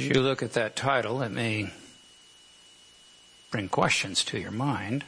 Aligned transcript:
As 0.00 0.06
you 0.06 0.22
look 0.22 0.42
at 0.42 0.54
that 0.54 0.76
title, 0.76 1.20
it 1.20 1.28
may 1.28 1.68
bring 3.50 3.68
questions 3.68 4.24
to 4.24 4.38
your 4.38 4.50
mind. 4.50 5.04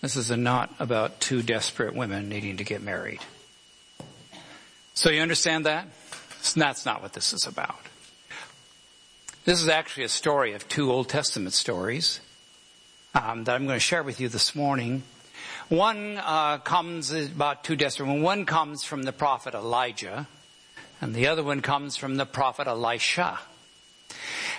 This 0.00 0.16
is 0.16 0.32
a 0.32 0.36
not 0.36 0.74
about 0.80 1.20
two 1.20 1.40
desperate 1.40 1.94
women 1.94 2.28
needing 2.28 2.56
to 2.56 2.64
get 2.64 2.82
married. 2.82 3.20
So 4.94 5.08
you 5.08 5.20
understand 5.20 5.66
that? 5.66 5.86
That's 6.56 6.84
not 6.84 7.00
what 7.00 7.12
this 7.12 7.32
is 7.32 7.46
about. 7.46 7.78
This 9.44 9.62
is 9.62 9.68
actually 9.68 10.02
a 10.02 10.08
story 10.08 10.54
of 10.54 10.68
two 10.68 10.90
Old 10.90 11.08
Testament 11.08 11.54
stories 11.54 12.18
um, 13.14 13.44
that 13.44 13.54
I'm 13.54 13.66
going 13.66 13.76
to 13.76 13.80
share 13.80 14.02
with 14.02 14.20
you 14.20 14.28
this 14.28 14.56
morning. 14.56 15.04
One 15.68 16.18
uh, 16.18 16.58
comes 16.58 17.12
about 17.12 17.62
two 17.62 17.76
desperate. 17.76 18.12
One 18.20 18.46
comes 18.46 18.82
from 18.82 19.04
the 19.04 19.12
prophet 19.12 19.54
Elijah, 19.54 20.26
and 21.02 21.16
the 21.16 21.26
other 21.26 21.42
one 21.42 21.60
comes 21.60 21.96
from 21.96 22.16
the 22.16 22.24
prophet 22.24 22.68
Elisha. 22.68 23.40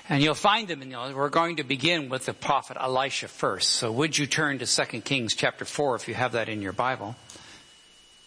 And 0.09 0.21
you'll 0.21 0.35
find 0.35 0.67
them 0.67 0.81
in 0.81 0.89
the, 0.89 1.13
we're 1.15 1.29
going 1.29 1.55
to 1.55 1.63
begin 1.63 2.09
with 2.09 2.25
the 2.25 2.33
prophet 2.33 2.75
Elisha 2.77 3.29
first. 3.29 3.71
So 3.71 3.89
would 3.93 4.17
you 4.17 4.27
turn 4.27 4.59
to 4.59 4.65
2 4.65 5.01
Kings 5.01 5.35
chapter 5.35 5.63
4 5.63 5.95
if 5.95 6.09
you 6.09 6.13
have 6.15 6.33
that 6.33 6.49
in 6.49 6.61
your 6.61 6.73
Bible? 6.73 7.15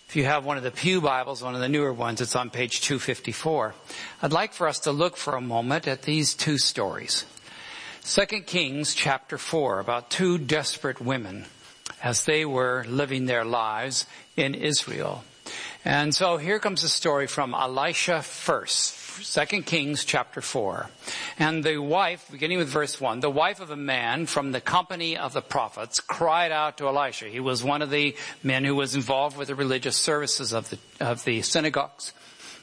If 0.09 0.17
you 0.17 0.25
have 0.25 0.47
one 0.47 0.57
of 0.57 0.63
the 0.63 0.71
Pew 0.71 1.03
Bibles, 1.03 1.43
one 1.43 1.55
of 1.55 1.61
the 1.61 1.69
newer 1.69 1.93
ones, 1.93 2.23
it's 2.23 2.35
on 2.35 2.49
page 2.49 2.81
254. 2.81 3.75
I'd 4.23 4.33
like 4.33 4.55
for 4.55 4.67
us 4.67 4.79
to 4.81 4.93
look 4.93 5.19
for 5.19 5.35
a 5.35 5.41
moment 5.43 5.87
at 5.87 6.03
these 6.03 6.33
two 6.33 6.57
stories. 6.57 7.27
2 8.05 8.25
Kings 8.47 8.95
chapter 8.95 9.37
4 9.37 9.79
about 9.79 10.09
two 10.09 10.39
desperate 10.39 11.03
women 11.03 11.45
as 12.03 12.25
they 12.25 12.47
were 12.47 12.87
living 12.89 13.27
their 13.27 13.45
lives 13.45 14.07
in 14.39 14.55
Israel. 14.55 15.23
And 15.87 16.13
so 16.13 16.37
here 16.37 16.59
comes 16.59 16.83
a 16.83 16.89
story 16.89 17.29
from 17.29 17.55
Elisha 17.55 18.21
first. 18.21 18.97
Second 19.25 19.67
Kings 19.67 20.05
chapter 20.05 20.41
4. 20.41 20.91
And 21.39 21.63
the 21.63 21.79
wife, 21.79 22.27
beginning 22.29 22.59
with 22.59 22.67
verse 22.67 23.01
1, 23.01 23.21
the 23.21 23.31
wife 23.31 23.61
of 23.61 23.71
a 23.71 23.77
man 23.77 24.27
from 24.27 24.51
the 24.51 24.61
company 24.61 25.17
of 25.17 25.33
the 25.33 25.41
prophets 25.41 26.01
cried 26.01 26.51
out 26.51 26.79
to 26.79 26.89
Elisha. 26.89 27.27
He 27.27 27.39
was 27.39 27.63
one 27.63 27.83
of 27.83 27.91
the 27.91 28.17
men 28.43 28.65
who 28.65 28.75
was 28.75 28.97
involved 28.97 29.37
with 29.37 29.47
the 29.47 29.55
religious 29.55 29.97
services 29.97 30.53
of 30.53 30.71
the, 30.71 30.79
of 30.99 31.23
the 31.23 31.41
synagogues. 31.43 32.13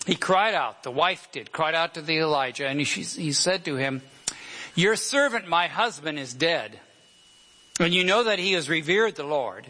He 0.06 0.16
cried 0.16 0.54
out, 0.54 0.84
the 0.84 0.92
wife 0.92 1.30
did, 1.32 1.54
cried 1.54 1.76
out 1.76 1.94
to 1.94 2.02
the 2.02 2.18
Elijah, 2.18 2.68
and 2.68 2.82
he 2.82 3.32
said 3.32 3.64
to 3.64 3.78
him, 3.78 4.02
Your 4.76 4.98
servant, 4.98 5.48
my 5.48 5.68
husband, 5.68 6.20
is 6.20 6.34
dead. 6.34 6.78
And 7.80 7.94
you 7.94 8.04
know 8.04 8.26
that 8.26 8.40
he 8.40 8.52
has 8.52 8.70
revered 8.70 9.16
the 9.16 9.24
Lord. 9.24 9.68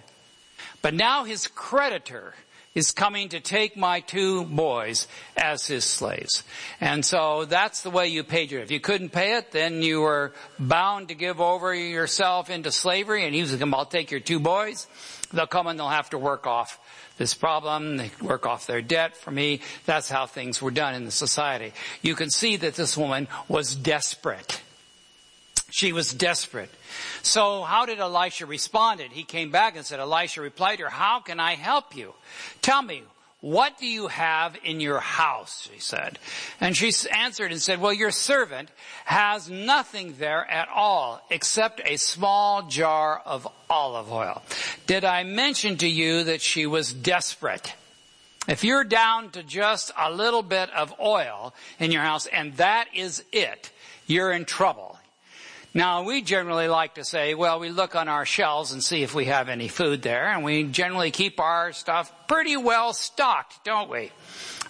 But 0.82 0.96
now 0.96 1.24
his 1.24 1.46
creditor, 1.48 2.34
is 2.76 2.92
coming 2.92 3.30
to 3.30 3.40
take 3.40 3.78
my 3.78 4.00
two 4.00 4.46
boys 4.46 5.08
as 5.38 5.68
his 5.68 5.84
slaves. 5.84 6.44
And 6.82 7.06
so 7.06 7.46
that's 7.46 7.82
the 7.82 7.90
way 7.90 8.08
you 8.08 8.24
paid 8.24 8.52
your, 8.52 8.62
if 8.62 8.72
you 8.72 8.80
couldn't 8.80 9.10
pay 9.10 9.38
it, 9.38 9.52
then 9.52 9.82
you 9.82 10.02
were 10.02 10.34
bound 10.60 11.10
to 11.10 11.16
give 11.16 11.40
over 11.40 11.74
yourself 11.74 12.50
into 12.50 12.72
slavery 12.72 13.26
and 13.26 13.36
he 13.36 13.42
was 13.42 13.54
like, 13.54 13.74
I'll 13.74 13.86
take 13.86 14.12
your 14.12 14.20
two 14.20 14.40
boys. 14.40 14.88
They'll 15.32 15.48
come 15.48 15.68
and 15.68 15.80
they'll 15.80 15.90
have 15.90 16.12
to 16.12 16.18
work 16.18 16.48
off 16.48 16.80
this 17.18 17.34
problem. 17.34 17.98
They 17.98 18.12
work 18.22 18.46
off 18.46 18.68
their 18.68 18.82
debt 18.82 19.16
for 19.16 19.32
me. 19.32 19.62
That's 19.86 20.10
how 20.10 20.26
things 20.26 20.62
were 20.62 20.72
done 20.72 20.96
in 20.96 21.06
the 21.06 21.12
society. 21.12 21.74
You 22.02 22.16
can 22.16 22.30
see 22.30 22.56
that 22.58 22.76
this 22.76 22.98
woman 22.98 23.28
was 23.48 23.76
desperate. 23.76 24.62
She 25.74 25.92
was 25.92 26.14
desperate. 26.14 26.70
So 27.24 27.64
how 27.64 27.88
did 27.88 27.98
Elisha 27.98 28.46
respond? 28.46 29.02
He 29.02 29.24
came 29.24 29.50
back 29.50 29.76
and 29.76 29.84
said, 29.84 30.00
Elisha 30.00 30.40
replied 30.40 30.76
to 30.76 30.84
her, 30.84 30.90
how 30.92 31.20
can 31.20 31.40
I 31.40 31.56
help 31.56 31.96
you? 31.96 32.14
Tell 32.62 32.84
me, 32.84 33.02
what 33.42 33.80
do 33.80 33.88
you 33.88 34.06
have 34.06 34.56
in 34.64 34.80
your 34.80 35.00
house? 35.00 35.68
She 35.74 35.80
said. 35.80 36.20
And 36.62 36.78
she 36.78 36.92
answered 37.12 37.52
and 37.52 37.60
said, 37.60 37.82
well, 37.82 37.92
your 37.92 38.12
servant 38.12 38.70
has 39.06 39.50
nothing 39.50 40.14
there 40.20 40.46
at 40.46 40.70
all 40.70 41.26
except 41.32 41.82
a 41.84 41.98
small 41.98 42.68
jar 42.68 43.20
of 43.26 43.48
olive 43.68 44.12
oil. 44.12 44.44
Did 44.86 45.04
I 45.04 45.24
mention 45.24 45.78
to 45.78 45.88
you 45.88 46.26
that 46.26 46.42
she 46.42 46.68
was 46.68 46.94
desperate? 46.94 47.74
If 48.48 48.64
you're 48.64 48.84
down 48.84 49.32
to 49.32 49.42
just 49.42 49.92
a 49.98 50.12
little 50.12 50.44
bit 50.44 50.70
of 50.70 50.94
oil 51.00 51.56
in 51.80 51.92
your 51.92 52.04
house 52.04 52.28
and 52.28 52.54
that 52.58 52.90
is 52.94 53.24
it, 53.32 53.72
you're 54.06 54.32
in 54.32 54.46
trouble. 54.46 54.93
Now, 55.76 56.04
we 56.04 56.22
generally 56.22 56.68
like 56.68 56.96
to 56.96 57.04
say, 57.04 57.34
well, 57.34 57.60
we 57.60 57.70
look 57.70 57.96
on 57.96 58.08
our 58.08 58.26
shelves 58.26 58.74
and 58.74 58.84
see 58.84 59.02
if 59.02 59.16
we 59.16 59.26
have 59.26 59.50
any 59.50 59.68
food 59.68 60.04
there, 60.04 60.28
and 60.28 60.44
we 60.44 60.66
generally 60.66 61.10
keep 61.10 61.40
our 61.40 61.72
stuff 61.72 62.14
pretty 62.28 62.56
well 62.58 62.94
stocked, 62.94 63.66
don't 63.66 63.90
we? 63.90 64.12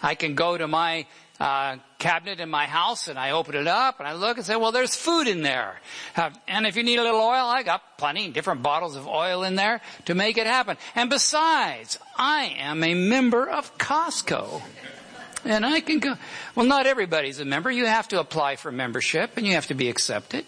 I 0.02 0.16
can 0.16 0.36
go 0.36 0.58
to 0.58 0.66
my 0.66 1.06
uh, 1.42 1.76
cabinet 2.00 2.40
in 2.40 2.50
my 2.50 2.68
house 2.68 3.10
and 3.10 3.20
I 3.20 3.32
open 3.32 3.56
it 3.56 3.68
up 3.68 4.00
and 4.00 4.08
I 4.08 4.14
look 4.14 4.38
and 4.38 4.46
say, 4.46 4.56
well, 4.56 4.72
there's 4.72 4.96
food 4.96 5.28
in 5.28 5.42
there. 5.42 5.82
Uh, 6.16 6.30
and 6.48 6.66
if 6.66 6.78
you 6.78 6.84
need 6.84 7.00
a 7.00 7.04
little 7.04 7.20
oil, 7.20 7.48
I 7.48 7.64
got 7.64 7.98
plenty, 7.98 8.30
different 8.30 8.64
bottles 8.64 8.96
of 8.96 9.08
oil 9.08 9.44
in 9.44 9.56
there 9.56 9.82
to 10.06 10.16
make 10.16 10.38
it 10.38 10.48
happen. 10.48 10.78
And 10.96 11.10
besides, 11.10 12.00
I 12.18 12.56
am 12.60 12.82
a 12.84 12.94
member 12.94 13.50
of 13.50 13.78
Costco. 13.78 14.62
And 15.44 15.66
I 15.66 15.82
can 15.82 16.00
go, 16.00 16.16
well, 16.56 16.66
not 16.66 16.86
everybody's 16.86 17.40
a 17.40 17.46
member. 17.46 17.70
You 17.70 17.88
have 17.88 18.08
to 18.10 18.22
apply 18.22 18.56
for 18.56 18.72
membership 18.72 19.32
and 19.36 19.46
you 19.46 19.54
have 19.54 19.68
to 19.68 19.74
be 19.74 19.90
accepted 19.90 20.46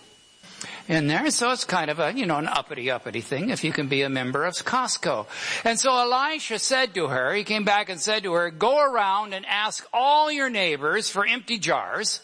in 0.88 1.08
there. 1.08 1.30
So 1.32 1.52
it's 1.52 1.64
kind 1.64 1.90
of 1.90 2.00
a, 2.00 2.14
you 2.14 2.26
know, 2.26 2.38
an 2.38 2.48
uppity 2.48 2.92
uppity 2.92 3.22
thing 3.22 3.50
if 3.50 3.64
you 3.64 3.72
can 3.72 3.88
be 3.88 4.02
a 4.02 4.10
member 4.10 4.46
of 4.46 4.54
Costco. 4.54 5.28
And 5.64 5.80
so 5.80 5.98
Elisha 5.98 6.60
said 6.60 6.94
to 6.96 7.08
her, 7.08 7.34
he 7.34 7.44
came 7.44 7.64
back 7.64 7.90
and 7.90 8.00
said 8.00 8.24
to 8.24 8.34
her, 8.34 8.52
go 8.52 8.80
around 8.80 9.34
and 9.34 9.46
ask 9.46 9.86
all 9.94 10.32
your 10.32 10.50
neighbors 10.50 11.10
for 11.10 11.26
empty 11.26 11.58
jars. 11.58 12.22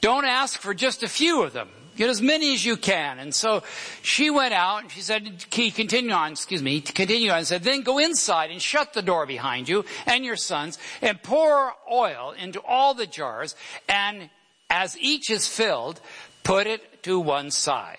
Don't 0.00 0.24
ask 0.24 0.60
for 0.60 0.74
just 0.74 1.02
a 1.02 1.08
few 1.08 1.42
of 1.42 1.52
them. 1.52 1.68
Get 1.96 2.10
as 2.10 2.20
many 2.20 2.54
as 2.54 2.64
you 2.64 2.76
can. 2.76 3.20
And 3.20 3.32
so 3.32 3.62
she 4.02 4.28
went 4.28 4.52
out 4.52 4.82
and 4.82 4.90
she 4.90 5.00
said, 5.00 5.44
he 5.52 5.70
continued 5.70 6.12
on, 6.12 6.32
excuse 6.32 6.62
me, 6.62 6.80
continue 6.80 7.30
on 7.30 7.38
and 7.38 7.46
said, 7.46 7.62
then 7.62 7.82
go 7.82 7.98
inside 7.98 8.50
and 8.50 8.60
shut 8.60 8.94
the 8.94 9.02
door 9.02 9.26
behind 9.26 9.68
you 9.68 9.84
and 10.04 10.24
your 10.24 10.36
sons 10.36 10.76
and 11.00 11.22
pour 11.22 11.72
oil 11.90 12.34
into 12.36 12.60
all 12.66 12.94
the 12.94 13.06
jars 13.06 13.54
and 13.88 14.28
as 14.70 14.98
each 14.98 15.30
is 15.30 15.46
filled, 15.46 16.00
put 16.44 16.68
it 16.68 17.02
to 17.02 17.18
one 17.18 17.50
side. 17.50 17.98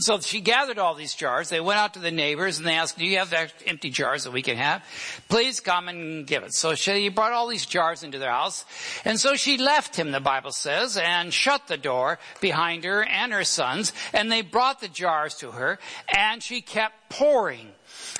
So 0.00 0.20
she 0.20 0.40
gathered 0.40 0.78
all 0.78 0.94
these 0.94 1.14
jars. 1.14 1.48
They 1.48 1.60
went 1.60 1.80
out 1.80 1.94
to 1.94 2.00
the 2.00 2.12
neighbors 2.12 2.58
and 2.58 2.66
they 2.66 2.74
asked, 2.74 2.98
do 2.98 3.04
you 3.04 3.18
have 3.18 3.34
empty 3.66 3.90
jars 3.90 4.24
that 4.24 4.32
we 4.32 4.42
can 4.42 4.56
have? 4.56 4.84
Please 5.28 5.58
come 5.58 5.88
and 5.88 6.24
give 6.24 6.44
it. 6.44 6.54
So 6.54 6.76
she 6.76 7.08
brought 7.08 7.32
all 7.32 7.48
these 7.48 7.66
jars 7.66 8.04
into 8.04 8.18
their 8.18 8.30
house. 8.30 8.64
And 9.04 9.18
so 9.18 9.34
she 9.34 9.58
left 9.58 9.96
him, 9.96 10.12
the 10.12 10.20
Bible 10.20 10.52
says, 10.52 10.96
and 10.96 11.34
shut 11.34 11.66
the 11.66 11.76
door 11.76 12.20
behind 12.40 12.84
her 12.84 13.02
and 13.02 13.32
her 13.32 13.42
sons. 13.42 13.92
And 14.12 14.30
they 14.30 14.42
brought 14.42 14.80
the 14.80 14.88
jars 14.88 15.34
to 15.36 15.50
her 15.50 15.80
and 16.14 16.44
she 16.44 16.60
kept 16.60 17.08
pouring. 17.08 17.72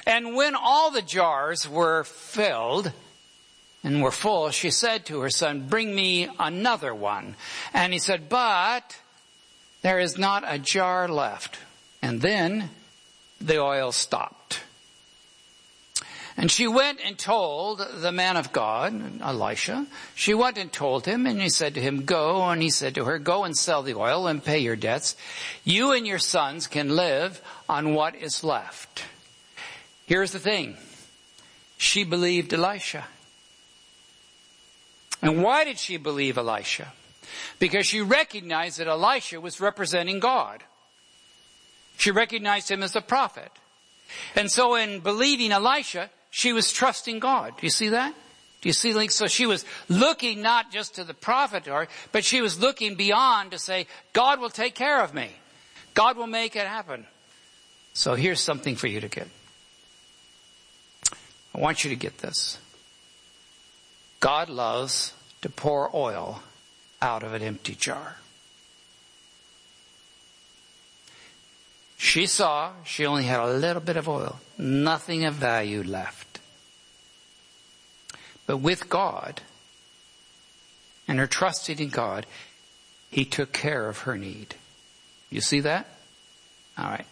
And 0.05 0.35
when 0.35 0.57
all 0.57 0.91
the 0.91 1.03
jars 1.03 1.69
were 1.69 2.03
filled, 2.05 2.93
and 3.85 4.03
were 4.03 4.11
full, 4.11 4.51
she 4.51 4.73
said 4.73 5.07
to 5.07 5.21
her 5.21 5.31
son, 5.31 5.69
bring 5.69 5.95
me 5.95 6.29
another 6.41 6.93
one. 6.93 7.37
And 7.73 7.93
he 7.93 8.01
said, 8.01 8.29
but 8.29 8.97
there 9.83 9.99
is 9.99 10.19
not 10.19 10.45
a 10.47 10.59
jar 10.59 11.09
left. 11.09 11.59
And 12.03 12.21
then 12.21 12.71
the 13.41 13.61
oil 13.61 13.93
stopped. 13.93 14.61
And 16.37 16.53
she 16.53 16.69
went 16.69 17.01
and 17.05 17.19
told 17.19 17.85
the 18.01 18.13
man 18.13 18.37
of 18.37 18.53
God, 18.53 19.21
Elisha, 19.21 19.87
she 20.15 20.35
went 20.35 20.57
and 20.57 20.73
told 20.73 21.05
him, 21.05 21.27
and 21.27 21.43
he 21.43 21.49
said 21.49 21.75
to 21.75 21.81
him, 21.81 22.05
go, 22.05 22.43
and 22.49 22.63
he 22.63 22.71
said 22.71 22.95
to 22.95 23.05
her, 23.07 23.19
go 23.19 23.43
and 23.43 23.57
sell 23.57 23.83
the 23.83 23.97
oil 23.97 24.29
and 24.29 24.45
pay 24.45 24.61
your 24.61 24.77
debts. 24.77 25.17
You 25.65 25.91
and 25.91 26.07
your 26.07 26.21
sons 26.21 26.69
can 26.69 26.95
live 26.95 27.43
on 27.69 27.93
what 27.93 28.15
is 28.15 28.45
left. 28.45 29.05
Here's 30.07 30.31
the 30.31 30.39
thing. 30.39 30.77
She 31.77 32.05
believed 32.05 32.55
Elisha. 32.55 33.05
And 35.21 35.43
why 35.43 35.65
did 35.65 35.79
she 35.79 35.97
believe 35.97 36.39
Elisha? 36.39 36.93
Because 37.59 37.87
she 37.87 38.01
recognized 38.01 38.79
that 38.79 38.87
Elisha 38.87 39.41
was 39.41 39.61
representing 39.61 40.21
God. 40.21 40.63
She 41.97 42.11
recognized 42.11 42.71
him 42.71 42.83
as 42.83 42.95
a 42.95 43.01
prophet. 43.01 43.51
And 44.35 44.51
so 44.51 44.75
in 44.75 45.01
believing 45.01 45.53
Elisha, 45.53 46.11
she 46.31 46.53
was 46.53 46.73
trusting 46.73 47.19
God. 47.19 47.55
Do 47.59 47.67
you 47.67 47.71
see 47.71 47.89
that? 47.91 48.15
Do 48.61 48.69
you 48.69 48.73
see 48.73 48.93
like 48.93 49.11
so 49.11 49.27
she 49.27 49.47
was 49.47 49.65
looking 49.89 50.43
not 50.43 50.73
just 50.73 50.97
to 50.97 51.05
the 51.05 51.15
prophet 51.15 51.69
or 51.69 51.87
but 52.11 52.25
she 52.25 52.41
was 52.41 52.59
looking 52.59 52.97
beyond 52.97 53.53
to 53.53 53.59
say 53.59 53.87
God 54.13 54.41
will 54.41 54.51
take 54.51 54.75
care 54.75 55.03
of 55.03 55.15
me. 55.15 55.31
God 55.95 56.17
will 56.17 56.27
make 56.27 56.57
it 56.57 56.67
happen. 56.67 57.07
So 57.93 58.15
here's 58.15 58.41
something 58.41 58.77
for 58.77 58.87
you 58.87 59.01
to 59.01 59.09
get. 59.09 59.29
I 61.55 61.59
want 61.59 61.85
you 61.85 61.91
to 61.91 61.97
get 61.97 62.19
this. 62.19 62.59
God 64.21 64.49
loves 64.49 65.13
to 65.43 65.49
pour 65.49 65.91
oil 65.95 66.43
out 67.01 67.23
of 67.23 67.33
an 67.33 67.43
empty 67.43 67.75
jar. 67.75 68.17
She 71.97 72.27
saw 72.27 72.73
she 72.85 73.05
only 73.05 73.25
had 73.25 73.41
a 73.41 73.53
little 73.53 73.83
bit 73.83 73.97
of 73.97 74.09
oil, 74.09 74.39
nothing 74.57 75.25
of 75.25 75.35
value 75.35 75.83
left. 75.83 76.39
But 78.47 78.59
with 78.59 78.89
God 78.89 79.43
and 81.09 81.19
her 81.19 81.27
trusting 81.27 81.79
in 81.81 81.89
God, 81.89 82.25
He 83.11 83.25
took 83.25 83.53
care 83.53 83.89
of 83.89 84.01
her 84.01 84.17
need. 84.17 84.55
You 85.29 85.41
see 85.41 85.61
that? 85.61 85.87
All 86.79 86.87
right. 86.87 87.07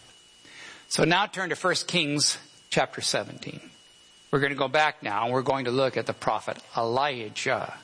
So 0.88 1.04
now 1.04 1.26
turn 1.26 1.50
to 1.50 1.56
1 1.56 1.74
Kings 1.88 2.38
chapter 2.70 3.00
17. 3.00 3.60
We're 4.30 4.40
going 4.40 4.52
to 4.52 4.58
go 4.58 4.68
back 4.68 5.02
now 5.02 5.24
and 5.24 5.32
we're 5.32 5.42
going 5.42 5.64
to 5.64 5.70
look 5.70 5.96
at 5.96 6.06
the 6.06 6.12
prophet 6.12 6.58
Elijah. 6.76 7.74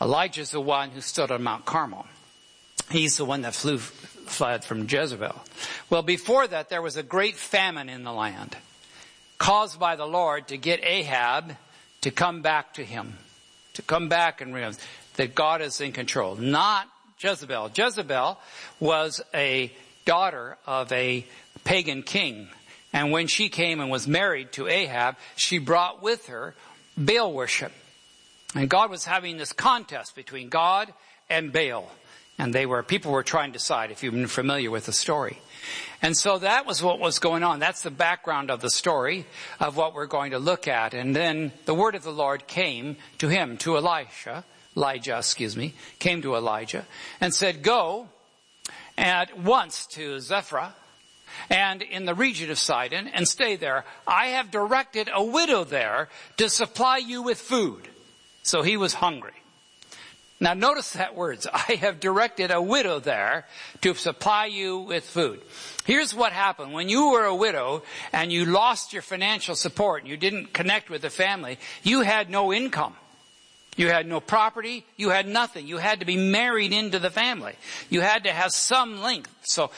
Elijah 0.00 0.40
is 0.40 0.50
the 0.50 0.60
one 0.60 0.90
who 0.90 1.00
stood 1.00 1.30
on 1.30 1.42
Mount 1.42 1.64
Carmel. 1.64 2.06
He's 2.90 3.16
the 3.16 3.24
one 3.24 3.42
that 3.42 3.54
flew, 3.54 3.78
fled 3.78 4.64
from 4.64 4.86
Jezebel. 4.88 5.40
Well, 5.90 6.02
before 6.02 6.46
that, 6.46 6.68
there 6.68 6.82
was 6.82 6.96
a 6.96 7.02
great 7.02 7.36
famine 7.36 7.88
in 7.88 8.04
the 8.04 8.12
land 8.12 8.56
caused 9.38 9.78
by 9.78 9.96
the 9.96 10.06
Lord 10.06 10.48
to 10.48 10.56
get 10.56 10.84
Ahab 10.84 11.56
to 12.02 12.10
come 12.10 12.42
back 12.42 12.74
to 12.74 12.84
him, 12.84 13.18
to 13.74 13.82
come 13.82 14.08
back 14.08 14.40
and 14.40 14.54
realize 14.54 14.78
that 15.16 15.34
God 15.34 15.62
is 15.62 15.80
in 15.80 15.92
control, 15.92 16.36
not 16.36 16.88
Jezebel. 17.18 17.70
Jezebel 17.74 18.38
was 18.80 19.20
a 19.32 19.72
daughter 20.04 20.58
of 20.66 20.92
a 20.92 21.24
pagan 21.64 22.02
king. 22.02 22.48
And 22.92 23.10
when 23.10 23.26
she 23.26 23.48
came 23.48 23.80
and 23.80 23.90
was 23.90 24.06
married 24.06 24.52
to 24.52 24.68
Ahab, 24.68 25.16
she 25.36 25.58
brought 25.58 26.02
with 26.02 26.26
her 26.26 26.54
Baal 26.96 27.32
worship. 27.32 27.72
And 28.54 28.70
God 28.70 28.90
was 28.90 29.04
having 29.04 29.36
this 29.36 29.52
contest 29.52 30.14
between 30.14 30.48
God 30.48 30.92
and 31.28 31.52
Baal. 31.52 31.90
And 32.38 32.52
they 32.52 32.66
were, 32.66 32.82
people 32.82 33.12
were 33.12 33.22
trying 33.22 33.52
to 33.52 33.58
decide 33.58 33.90
if 33.90 34.02
you've 34.02 34.14
been 34.14 34.26
familiar 34.26 34.70
with 34.70 34.86
the 34.86 34.92
story. 34.92 35.38
And 36.02 36.16
so 36.16 36.38
that 36.38 36.66
was 36.66 36.82
what 36.82 36.98
was 36.98 37.18
going 37.18 37.42
on. 37.42 37.60
That's 37.60 37.82
the 37.82 37.90
background 37.90 38.50
of 38.50 38.60
the 38.60 38.70
story 38.70 39.26
of 39.60 39.76
what 39.76 39.94
we're 39.94 40.06
going 40.06 40.32
to 40.32 40.38
look 40.38 40.68
at. 40.68 40.94
And 40.94 41.14
then 41.14 41.52
the 41.64 41.74
word 41.74 41.94
of 41.94 42.02
the 42.02 42.12
Lord 42.12 42.46
came 42.46 42.96
to 43.18 43.28
him, 43.28 43.56
to 43.58 43.76
Elisha, 43.76 44.44
Elijah, 44.76 45.18
excuse 45.18 45.56
me, 45.56 45.74
came 45.98 46.22
to 46.22 46.34
Elijah 46.34 46.84
and 47.20 47.32
said, 47.32 47.62
go 47.62 48.08
at 48.98 49.38
once 49.38 49.86
to 49.86 50.20
Zarephath 50.20 50.74
and 51.48 51.82
in 51.82 52.04
the 52.04 52.14
region 52.14 52.50
of 52.50 52.58
Sidon 52.58 53.08
and 53.08 53.26
stay 53.26 53.56
there. 53.56 53.84
I 54.06 54.28
have 54.28 54.50
directed 54.50 55.08
a 55.12 55.24
widow 55.24 55.64
there 55.64 56.08
to 56.36 56.48
supply 56.48 56.98
you 56.98 57.22
with 57.22 57.40
food. 57.40 57.88
So 58.44 58.62
he 58.62 58.76
was 58.76 58.94
hungry. 58.94 59.32
Now 60.38 60.54
notice 60.54 60.92
that 60.92 61.16
words. 61.16 61.46
I 61.52 61.76
have 61.80 61.98
directed 61.98 62.50
a 62.50 62.62
widow 62.62 63.00
there 63.00 63.46
to 63.80 63.94
supply 63.94 64.46
you 64.46 64.78
with 64.78 65.04
food. 65.04 65.40
Here's 65.84 66.14
what 66.14 66.32
happened. 66.32 66.72
When 66.72 66.88
you 66.88 67.10
were 67.10 67.24
a 67.24 67.34
widow 67.34 67.82
and 68.12 68.30
you 68.32 68.44
lost 68.44 68.92
your 68.92 69.02
financial 69.02 69.54
support 69.54 70.02
and 70.02 70.10
you 70.10 70.16
didn't 70.16 70.52
connect 70.52 70.90
with 70.90 71.02
the 71.02 71.10
family, 71.10 71.58
you 71.82 72.02
had 72.02 72.30
no 72.30 72.52
income. 72.52 72.94
You 73.76 73.88
had 73.88 74.06
no 74.06 74.20
property. 74.20 74.84
You 74.96 75.10
had 75.10 75.26
nothing. 75.26 75.66
You 75.66 75.78
had 75.78 76.00
to 76.00 76.06
be 76.06 76.16
married 76.16 76.72
into 76.72 76.98
the 76.98 77.10
family. 77.10 77.54
You 77.90 78.02
had 78.02 78.24
to 78.24 78.32
have 78.32 78.52
some 78.52 79.02
link. 79.02 79.26
So 79.42 79.70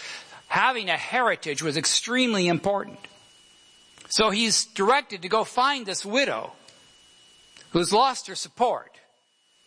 having 0.49 0.91
a 0.91 0.97
heritage 0.97 1.63
was 1.63 1.77
extremely 1.77 2.49
important. 2.49 2.99
So 4.09 4.31
he's 4.31 4.65
directed 4.67 5.23
to 5.23 5.29
go 5.29 5.45
find 5.45 5.87
this 5.87 6.05
widow 6.05 6.53
who's 7.77 7.93
lost 7.93 8.27
her 8.27 8.35
support. 8.35 8.91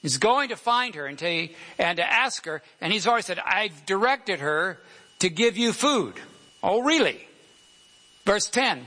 He's 0.02 0.18
going 0.18 0.50
to 0.50 0.56
find 0.56 0.96
her 0.96 1.06
and 1.06 1.20
to, 1.20 1.50
and 1.78 1.98
to 1.98 2.04
ask 2.04 2.44
her, 2.46 2.64
and 2.82 2.92
he's 2.92 3.06
already 3.06 3.22
said, 3.22 3.38
I've 3.38 3.86
directed 3.86 4.40
her 4.40 4.80
to 5.20 5.30
give 5.30 5.58
you 5.58 5.74
food. 5.74 6.16
Oh, 6.64 6.82
really? 6.82 7.28
Verse 8.26 8.50
10. 8.50 8.84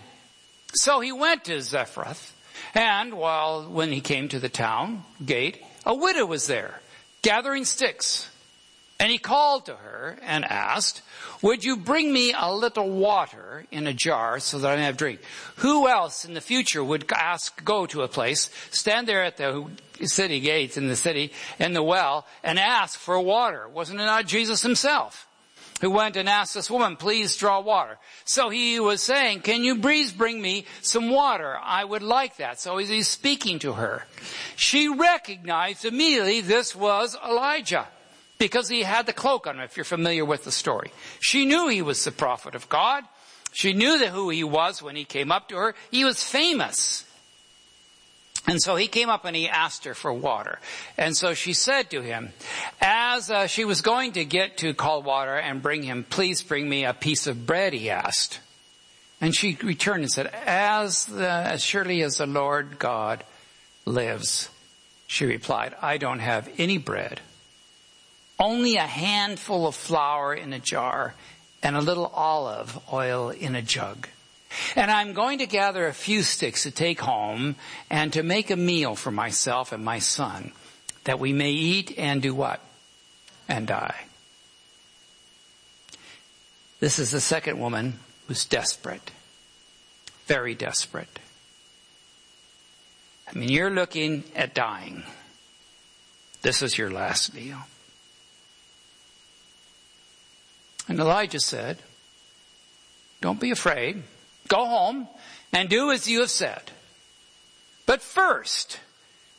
So 0.74 0.98
he 0.98 1.12
went 1.12 1.44
to 1.44 1.62
Zarephath, 1.62 2.36
and 2.74 3.14
while, 3.14 3.62
when 3.70 3.92
he 3.92 4.00
came 4.00 4.28
to 4.30 4.40
the 4.40 4.48
town 4.48 5.04
gate, 5.24 5.62
a 5.86 5.94
widow 5.94 6.26
was 6.26 6.48
there, 6.48 6.80
gathering 7.22 7.64
sticks. 7.64 8.28
And 9.02 9.10
he 9.10 9.18
called 9.18 9.66
to 9.66 9.74
her 9.74 10.16
and 10.22 10.44
asked, 10.44 11.02
would 11.42 11.64
you 11.64 11.76
bring 11.76 12.12
me 12.12 12.32
a 12.38 12.54
little 12.54 12.88
water 12.88 13.66
in 13.72 13.88
a 13.88 13.92
jar 13.92 14.38
so 14.38 14.60
that 14.60 14.74
I 14.74 14.76
may 14.76 14.84
have 14.84 14.96
drink? 14.96 15.18
Who 15.56 15.88
else 15.88 16.24
in 16.24 16.34
the 16.34 16.40
future 16.40 16.84
would 16.84 17.10
ask, 17.12 17.64
go 17.64 17.84
to 17.86 18.02
a 18.02 18.08
place, 18.08 18.48
stand 18.70 19.08
there 19.08 19.24
at 19.24 19.38
the 19.38 19.68
city 20.04 20.38
gates 20.38 20.76
in 20.76 20.86
the 20.86 20.94
city, 20.94 21.32
in 21.58 21.72
the 21.72 21.82
well, 21.82 22.28
and 22.44 22.60
ask 22.60 22.96
for 22.96 23.18
water? 23.18 23.68
Wasn't 23.68 23.98
it 23.98 24.04
not 24.04 24.26
Jesus 24.26 24.62
himself? 24.62 25.26
who 25.80 25.90
went 25.90 26.16
and 26.16 26.28
asked 26.28 26.54
this 26.54 26.70
woman, 26.70 26.94
please 26.94 27.36
draw 27.36 27.58
water. 27.58 27.98
So 28.24 28.50
he 28.50 28.78
was 28.78 29.02
saying, 29.02 29.40
can 29.40 29.64
you 29.64 29.80
please 29.80 30.12
bring 30.12 30.40
me 30.40 30.64
some 30.80 31.10
water? 31.10 31.58
I 31.60 31.82
would 31.82 32.04
like 32.04 32.36
that. 32.36 32.60
So 32.60 32.76
he's 32.76 33.08
speaking 33.08 33.58
to 33.58 33.72
her. 33.72 34.06
She 34.54 34.86
recognized 34.86 35.84
immediately 35.84 36.40
this 36.40 36.76
was 36.76 37.16
Elijah 37.28 37.88
because 38.42 38.68
he 38.68 38.82
had 38.82 39.06
the 39.06 39.12
cloak 39.12 39.46
on 39.46 39.54
him, 39.54 39.62
if 39.62 39.76
you're 39.76 39.84
familiar 39.84 40.24
with 40.24 40.42
the 40.42 40.50
story. 40.50 40.90
She 41.20 41.44
knew 41.44 41.68
he 41.68 41.80
was 41.80 42.04
the 42.04 42.10
prophet 42.10 42.56
of 42.56 42.68
God. 42.68 43.04
She 43.52 43.72
knew 43.72 44.00
that 44.00 44.08
who 44.08 44.30
he 44.30 44.42
was 44.42 44.82
when 44.82 44.96
he 44.96 45.04
came 45.04 45.30
up 45.30 45.48
to 45.48 45.56
her. 45.56 45.74
He 45.92 46.02
was 46.02 46.24
famous. 46.24 47.04
And 48.48 48.60
so 48.60 48.74
he 48.74 48.88
came 48.88 49.08
up 49.08 49.24
and 49.24 49.36
he 49.36 49.48
asked 49.48 49.84
her 49.84 49.94
for 49.94 50.12
water. 50.12 50.58
And 50.98 51.16
so 51.16 51.34
she 51.34 51.52
said 51.52 51.90
to 51.90 52.02
him, 52.02 52.32
as 52.80 53.30
uh, 53.30 53.46
she 53.46 53.64
was 53.64 53.80
going 53.80 54.14
to 54.14 54.24
get 54.24 54.56
to 54.58 54.74
call 54.74 55.04
water 55.04 55.36
and 55.36 55.62
bring 55.62 55.84
him, 55.84 56.04
please 56.10 56.42
bring 56.42 56.68
me 56.68 56.84
a 56.84 56.94
piece 56.94 57.28
of 57.28 57.46
bread, 57.46 57.72
he 57.72 57.90
asked. 57.90 58.40
And 59.20 59.36
she 59.36 59.56
returned 59.62 60.02
and 60.02 60.10
said, 60.10 60.26
as, 60.44 61.06
the, 61.06 61.30
as 61.30 61.62
surely 61.62 62.02
as 62.02 62.16
the 62.16 62.26
Lord 62.26 62.80
God 62.80 63.22
lives, 63.86 64.50
she 65.06 65.26
replied, 65.26 65.76
I 65.80 65.96
don't 65.96 66.18
have 66.18 66.50
any 66.58 66.78
bread 66.78 67.20
only 68.42 68.76
a 68.76 68.86
handful 68.86 69.68
of 69.68 69.74
flour 69.76 70.34
in 70.34 70.52
a 70.52 70.58
jar 70.58 71.14
and 71.62 71.76
a 71.76 71.80
little 71.80 72.06
olive 72.06 72.76
oil 72.92 73.30
in 73.30 73.54
a 73.54 73.62
jug. 73.62 74.08
And 74.74 74.90
I'm 74.90 75.12
going 75.12 75.38
to 75.38 75.46
gather 75.46 75.86
a 75.86 75.94
few 75.94 76.22
sticks 76.24 76.64
to 76.64 76.72
take 76.72 77.00
home 77.00 77.54
and 77.88 78.12
to 78.14 78.24
make 78.24 78.50
a 78.50 78.56
meal 78.56 78.96
for 78.96 79.12
myself 79.12 79.70
and 79.70 79.84
my 79.84 80.00
son 80.00 80.50
that 81.04 81.20
we 81.20 81.32
may 81.32 81.52
eat 81.52 81.96
and 81.96 82.20
do 82.20 82.34
what? 82.34 82.60
And 83.48 83.66
die. 83.68 84.06
This 86.80 86.98
is 86.98 87.12
the 87.12 87.20
second 87.20 87.60
woman 87.60 88.00
who's 88.26 88.44
desperate. 88.44 89.12
Very 90.26 90.56
desperate. 90.56 91.20
I 93.32 93.38
mean, 93.38 93.50
you're 93.50 93.70
looking 93.70 94.24
at 94.34 94.52
dying. 94.52 95.04
This 96.42 96.60
is 96.60 96.76
your 96.76 96.90
last 96.90 97.34
meal. 97.34 97.58
And 100.88 100.98
Elijah 100.98 101.40
said, 101.40 101.78
don't 103.20 103.40
be 103.40 103.52
afraid. 103.52 104.02
Go 104.48 104.66
home 104.66 105.08
and 105.52 105.68
do 105.68 105.92
as 105.92 106.08
you 106.08 106.20
have 106.20 106.30
said. 106.30 106.62
But 107.86 108.02
first, 108.02 108.80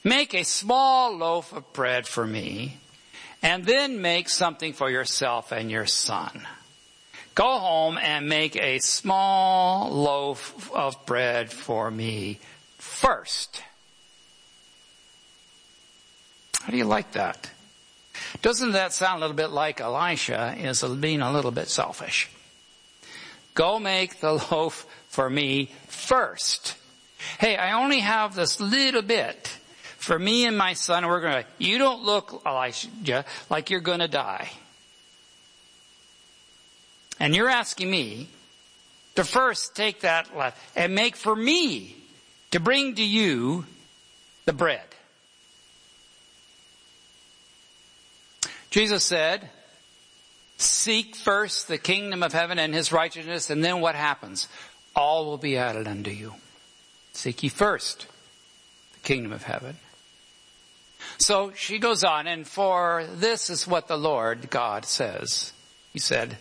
make 0.04 0.34
a 0.34 0.44
small 0.44 1.16
loaf 1.16 1.54
of 1.54 1.74
bread 1.74 2.08
for 2.08 2.26
me 2.26 2.78
and 3.42 3.66
then 3.66 4.02
make 4.02 4.30
something 4.30 4.72
for 4.74 4.90
yourself 4.90 5.52
and 5.52 5.70
your 5.70 5.86
son. 5.86 6.48
Go 7.36 7.58
home 7.60 7.98
and 7.98 8.30
make 8.30 8.56
a 8.56 8.80
small 8.80 9.92
loaf 9.92 10.72
of 10.74 11.06
bread 11.06 11.52
for 11.52 11.92
me 11.92 12.40
first. 12.78 13.62
How 16.62 16.72
do 16.72 16.78
you 16.78 16.86
like 16.86 17.12
that? 17.14 17.50
Doesn't 18.42 18.72
that 18.74 18.94
sound 18.94 19.18
a 19.18 19.22
little 19.22 19.36
bit 19.36 19.52
like 19.52 19.80
Elisha 19.80 20.56
is 20.58 20.84
being 20.84 21.22
a 21.22 21.32
little 21.32 21.52
bit 21.52 21.70
selfish? 21.70 22.30
Go 23.54 23.80
make 23.80 24.20
the 24.20 24.34
loaf 24.52 24.86
for 25.08 25.30
me 25.30 25.70
first. 25.88 26.76
Hey, 27.40 27.56
I 27.56 27.82
only 27.82 28.00
have 28.00 28.36
this 28.36 28.60
little 28.60 29.02
bit 29.02 29.48
for 29.98 30.18
me 30.18 30.46
and 30.46 30.58
my 30.58 30.74
son. 30.74 31.08
We're 31.08 31.22
going 31.22 31.44
to, 31.44 31.50
you 31.58 31.78
don't 31.78 32.04
look, 32.04 32.42
Elijah, 32.46 33.26
like 33.50 33.70
you're 33.70 33.80
going 33.80 34.00
to 34.00 34.08
die. 34.08 34.50
And 37.20 37.36
you're 37.36 37.50
asking 37.50 37.90
me 37.90 38.28
to 39.16 39.24
first 39.24 39.76
take 39.76 40.02
that 40.02 40.28
and 40.76 40.96
make 40.96 41.16
for 41.16 41.36
me 41.36 41.96
to 42.52 42.60
bring 42.60 42.96
to 42.96 43.04
you 43.04 43.66
the 44.46 44.54
bread. 44.54 44.84
Jesus 48.74 49.04
said, 49.04 49.48
seek 50.58 51.16
first 51.16 51.68
the 51.68 51.78
kingdom 51.78 52.24
of 52.24 52.34
heaven 52.34 52.58
and 52.58 52.74
his 52.74 52.92
righteousness, 52.92 53.52
and 53.52 53.64
then 53.64 53.82
what 53.82 53.94
happens? 53.94 54.48
All 54.96 55.28
will 55.28 55.38
be 55.38 55.58
added 55.58 55.88
unto 55.88 56.10
you. 56.10 56.34
Seek 57.12 57.44
ye 57.44 57.50
first 57.50 58.08
the 58.94 59.00
kingdom 59.02 59.32
of 59.32 59.44
heaven. 59.44 59.78
So 61.20 61.52
she 61.54 61.78
goes 61.78 62.04
on, 62.04 62.26
and 62.26 62.48
for 62.48 63.06
this 63.14 63.52
is 63.52 63.68
what 63.68 63.88
the 63.88 63.96
Lord 63.96 64.50
God 64.50 64.86
says. 64.86 65.54
He 65.92 66.00
said, 66.00 66.38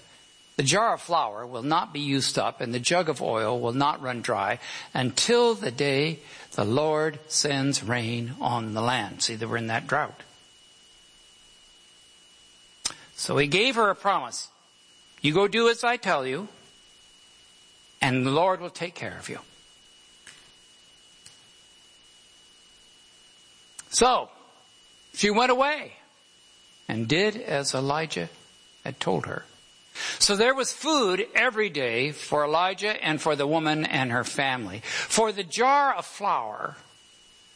the 0.56 0.62
jar 0.62 0.94
of 0.94 1.02
flour 1.02 1.46
will 1.46 1.62
not 1.62 1.92
be 1.92 2.00
used 2.00 2.38
up 2.38 2.62
and 2.62 2.72
the 2.72 2.80
jug 2.80 3.10
of 3.10 3.20
oil 3.20 3.60
will 3.60 3.74
not 3.74 4.00
run 4.00 4.22
dry 4.22 4.58
until 4.94 5.54
the 5.54 5.70
day 5.70 6.20
the 6.52 6.64
Lord 6.64 7.18
sends 7.28 7.82
rain 7.82 8.36
on 8.40 8.72
the 8.72 8.80
land. 8.80 9.20
See, 9.20 9.34
they 9.34 9.44
were 9.44 9.58
in 9.58 9.66
that 9.66 9.86
drought. 9.86 10.22
So 13.23 13.37
he 13.37 13.47
gave 13.47 13.76
her 13.76 13.88
a 13.88 13.95
promise. 13.95 14.49
You 15.21 15.33
go 15.33 15.47
do 15.47 15.69
as 15.69 15.85
I 15.85 15.97
tell 15.97 16.26
you, 16.26 16.49
and 18.00 18.26
the 18.26 18.33
Lord 18.33 18.61
will 18.61 18.69
take 18.69 18.97
care 18.97 19.17
of 19.17 19.29
you. 19.29 19.38
So, 23.91 24.29
she 25.14 25.31
went 25.31 25.52
away 25.52 25.93
and 26.88 27.07
did 27.07 27.37
as 27.37 27.76
Elijah 27.76 28.29
had 28.83 28.99
told 28.99 29.26
her. 29.26 29.45
So 30.19 30.35
there 30.35 30.57
was 30.57 30.73
food 30.73 31.25
every 31.33 31.71
day 31.71 32.11
for 32.11 32.45
Elijah 32.45 33.00
and 33.05 33.23
for 33.23 33.37
the 33.37 33.47
woman 33.47 33.85
and 33.85 34.11
her 34.11 34.25
family. 34.25 34.81
For 34.85 35.31
the 35.31 35.45
jar 35.45 35.95
of 35.95 36.07
flour 36.07 36.76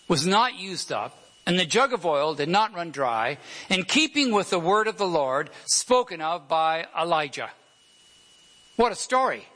was 0.06 0.28
not 0.28 0.54
used 0.54 0.92
up 0.92 1.25
and 1.46 1.58
the 1.58 1.64
jug 1.64 1.92
of 1.92 2.04
oil 2.04 2.34
did 2.34 2.48
not 2.48 2.74
run 2.74 2.90
dry 2.90 3.38
in 3.70 3.84
keeping 3.84 4.32
with 4.32 4.50
the 4.50 4.58
word 4.58 4.88
of 4.88 4.98
the 4.98 5.06
Lord 5.06 5.48
spoken 5.64 6.20
of 6.20 6.48
by 6.48 6.86
Elijah. 6.98 7.50
What 8.74 8.92
a 8.92 8.96
story. 8.96 9.46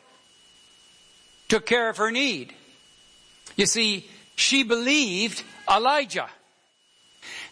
Took 1.48 1.66
care 1.66 1.88
of 1.88 1.96
her 1.96 2.12
need. 2.12 2.54
You 3.56 3.66
see, 3.66 4.08
she 4.36 4.62
believed 4.62 5.42
Elijah. 5.68 6.30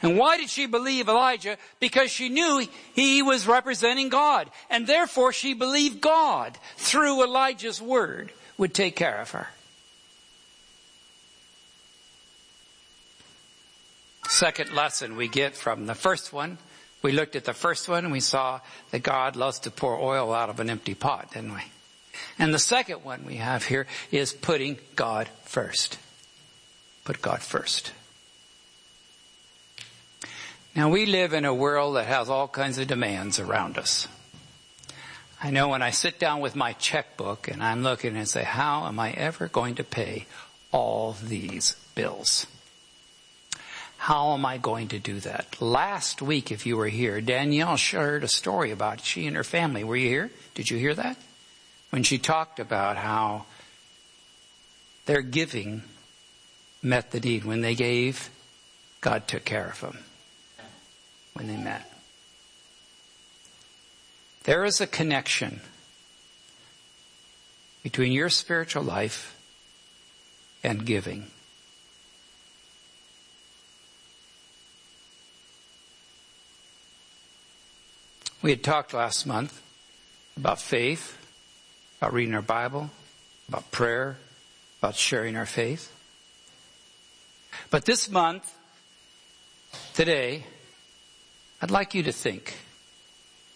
And 0.00 0.16
why 0.16 0.37
did 0.37 0.49
she 0.49 0.66
believe 0.66 1.09
Elijah? 1.09 1.59
Because 1.80 2.11
she 2.11 2.28
knew 2.28 2.64
he 2.95 3.23
was 3.23 3.49
representing 3.49 4.09
God. 4.09 4.49
And 4.71 4.87
therefore 4.87 5.33
she 5.33 5.52
believed 5.52 6.00
God 6.00 6.57
through 6.76 7.25
Elijah's 7.25 7.83
word 7.83 8.33
would 8.57 8.73
take 8.73 8.95
care 8.95 9.21
of 9.21 9.33
her. 9.33 9.49
Second 14.38 14.73
lesson 14.73 15.16
we 15.16 15.26
get 15.26 15.57
from 15.57 15.87
the 15.87 15.97
first 15.97 16.33
one. 16.33 16.59
We 17.02 17.11
looked 17.11 17.35
at 17.35 17.42
the 17.42 17.52
first 17.52 17.88
one 17.88 18.04
and 18.04 18.12
we 18.12 18.21
saw 18.21 18.61
that 18.92 19.00
God 19.00 19.35
loves 19.35 19.59
to 19.59 19.71
pour 19.73 19.99
oil 19.99 20.33
out 20.33 20.49
of 20.49 20.61
an 20.61 20.71
empty 20.71 20.95
pot, 20.95 21.33
didn't 21.33 21.54
we? 21.54 21.62
And 22.38 22.54
the 22.54 22.61
second 22.61 23.02
one 23.02 23.25
we 23.26 23.38
have 23.38 23.64
here 23.64 23.88
is 24.12 24.33
putting 24.33 24.78
God 24.95 25.28
first. 25.42 25.99
Put 27.04 27.21
God 27.21 27.40
first. 27.40 27.90
Now 30.73 30.88
we 30.88 31.04
live 31.04 31.33
in 31.33 31.45
a 31.45 31.52
world 31.52 31.97
that 31.97 32.07
has 32.07 32.30
all 32.30 32.47
kinds 32.47 32.78
of 32.78 32.87
demands 32.87 33.40
around 33.40 33.76
us. 33.76 34.07
I 35.42 35.50
know 35.50 35.66
when 35.66 35.83
I 35.83 35.90
sit 35.90 36.21
down 36.21 36.38
with 36.38 36.54
my 36.54 36.75
checkbook 36.75 37.49
and 37.49 37.61
I'm 37.61 37.83
looking 37.83 38.16
and 38.16 38.28
say, 38.28 38.45
how 38.45 38.87
am 38.87 39.00
I 39.00 39.11
ever 39.11 39.49
going 39.49 39.75
to 39.75 39.83
pay 39.83 40.26
all 40.71 41.16
these 41.21 41.75
bills? 41.97 42.47
How 43.99 44.33
am 44.33 44.47
I 44.47 44.59
going 44.59 44.88
to 44.88 44.99
do 44.99 45.21
that? 45.21 45.61
Last 45.61 46.23
week, 46.23 46.50
if 46.50 46.64
you 46.64 46.76
were 46.76 46.88
here, 46.88 47.21
Danielle 47.21 47.76
shared 47.76 48.25
a 48.25 48.28
story 48.28 48.71
about 48.71 49.02
she 49.02 49.26
and 49.26 49.37
her 49.37 49.45
family. 49.45 49.85
Were 49.85 49.97
you 49.97 50.09
here? 50.09 50.31
Did 50.55 50.71
you 50.71 50.78
hear 50.78 50.95
that? 50.95 51.17
When 51.90 52.02
she 52.02 52.17
talked 52.17 52.59
about 52.59 52.97
how 52.97 53.45
their 55.07 55.23
giving 55.23 55.83
met 56.83 57.11
the 57.11 57.21
need. 57.21 57.45
When 57.45 57.61
they 57.61 57.75
gave, 57.75 58.31
God 59.00 59.26
took 59.26 59.45
care 59.45 59.69
of 59.69 59.81
them 59.81 59.99
when 61.35 61.47
they 61.47 61.57
met. 61.57 61.90
There 64.45 64.64
is 64.64 64.81
a 64.81 64.87
connection 64.87 65.61
between 67.83 68.12
your 68.12 68.28
spiritual 68.28 68.83
life 68.83 69.37
and 70.62 70.85
giving. 70.85 71.26
We 78.40 78.50
had 78.50 78.62
talked 78.62 78.95
last 78.95 79.26
month 79.26 79.61
about 80.37 80.61
faith, 80.61 81.18
about 82.00 82.12
reading 82.12 82.35
our 82.35 82.42
Bible, 82.42 82.90
about 83.49 83.71
prayer, 83.73 84.16
about 84.80 84.95
sharing 84.95 85.37
our 85.37 85.47
faith. 85.47 85.92
But 87.71 87.85
this 87.85 88.09
month, 88.09 88.54
today, 89.95 90.45
I'd 91.61 91.73
like 91.73 91.95
you 91.95 92.04
to 92.04 92.12
think, 92.12 92.54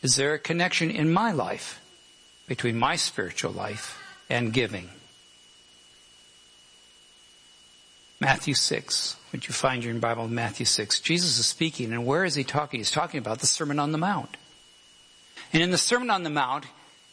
is 0.03 0.17
there 0.17 0.35
a 0.35 0.39
connection 0.39 0.91
in 0.91 1.13
my 1.13 1.31
life 1.31 1.81
between 2.49 2.77
my 2.77 2.97
spiritual 2.97 3.53
life 3.53 4.03
and 4.29 4.53
giving? 4.53 4.89
Matthew 8.19 8.55
6. 8.55 9.17
Would 9.31 9.47
you 9.47 9.55
find 9.55 9.85
your 9.85 9.95
Bible 9.95 10.27
Matthew 10.27 10.67
6? 10.67 11.01
Jesus 11.01 11.39
is 11.39 11.47
speaking, 11.47 11.93
and 11.93 12.05
where 12.05 12.25
is 12.25 12.35
he 12.35 12.43
talking? 12.43 12.81
He's 12.81 12.91
talking 12.91 13.19
about 13.19 13.39
the 13.39 13.47
Sermon 13.47 13.79
on 13.79 13.93
the 13.93 13.99
Mount. 13.99 14.37
And 15.53 15.63
in 15.63 15.71
the 15.71 15.79
Sermon 15.79 16.11
on 16.11 16.23
the 16.23 16.31
Mount, 16.31 16.65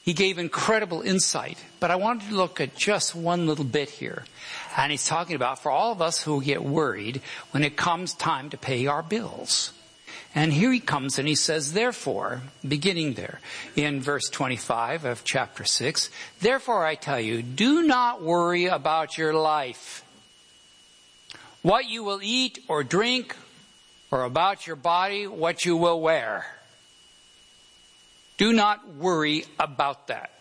he 0.03 0.13
gave 0.13 0.37
incredible 0.37 1.01
insight. 1.01 1.57
But 1.79 1.91
I 1.91 1.95
wanted 1.97 2.29
to 2.29 2.35
look 2.35 2.61
at 2.61 2.75
just 2.75 3.13
one 3.13 3.45
little 3.47 3.65
bit 3.65 3.89
here. 3.89 4.25
And 4.77 4.91
he's 4.91 5.07
talking 5.07 5.35
about 5.35 5.59
for 5.59 5.71
all 5.71 5.91
of 5.91 6.01
us 6.01 6.23
who 6.23 6.41
get 6.41 6.63
worried 6.63 7.21
when 7.51 7.63
it 7.63 7.75
comes 7.75 8.13
time 8.13 8.49
to 8.51 8.57
pay 8.57 8.87
our 8.87 9.03
bills. 9.03 9.73
And 10.35 10.53
here 10.53 10.71
he 10.71 10.79
comes 10.79 11.17
and 11.17 11.27
he 11.27 11.35
says, 11.35 11.73
therefore, 11.73 12.41
beginning 12.67 13.15
there 13.15 13.39
in 13.75 13.99
verse 13.99 14.29
25 14.29 15.05
of 15.05 15.23
chapter 15.23 15.63
6, 15.63 16.09
therefore 16.39 16.85
I 16.85 16.95
tell 16.95 17.19
you, 17.19 17.41
do 17.41 17.83
not 17.83 18.21
worry 18.21 18.65
about 18.65 19.17
your 19.17 19.33
life. 19.33 20.05
What 21.61 21.89
you 21.89 22.03
will 22.03 22.19
eat 22.21 22.59
or 22.67 22.83
drink, 22.83 23.35
or 24.11 24.23
about 24.23 24.65
your 24.65 24.75
body, 24.75 25.27
what 25.27 25.65
you 25.65 25.75
will 25.75 25.99
wear. 25.99 26.45
Do 28.39 28.53
not 28.53 28.95
worry 28.95 29.43
about 29.59 30.07
that. 30.07 30.31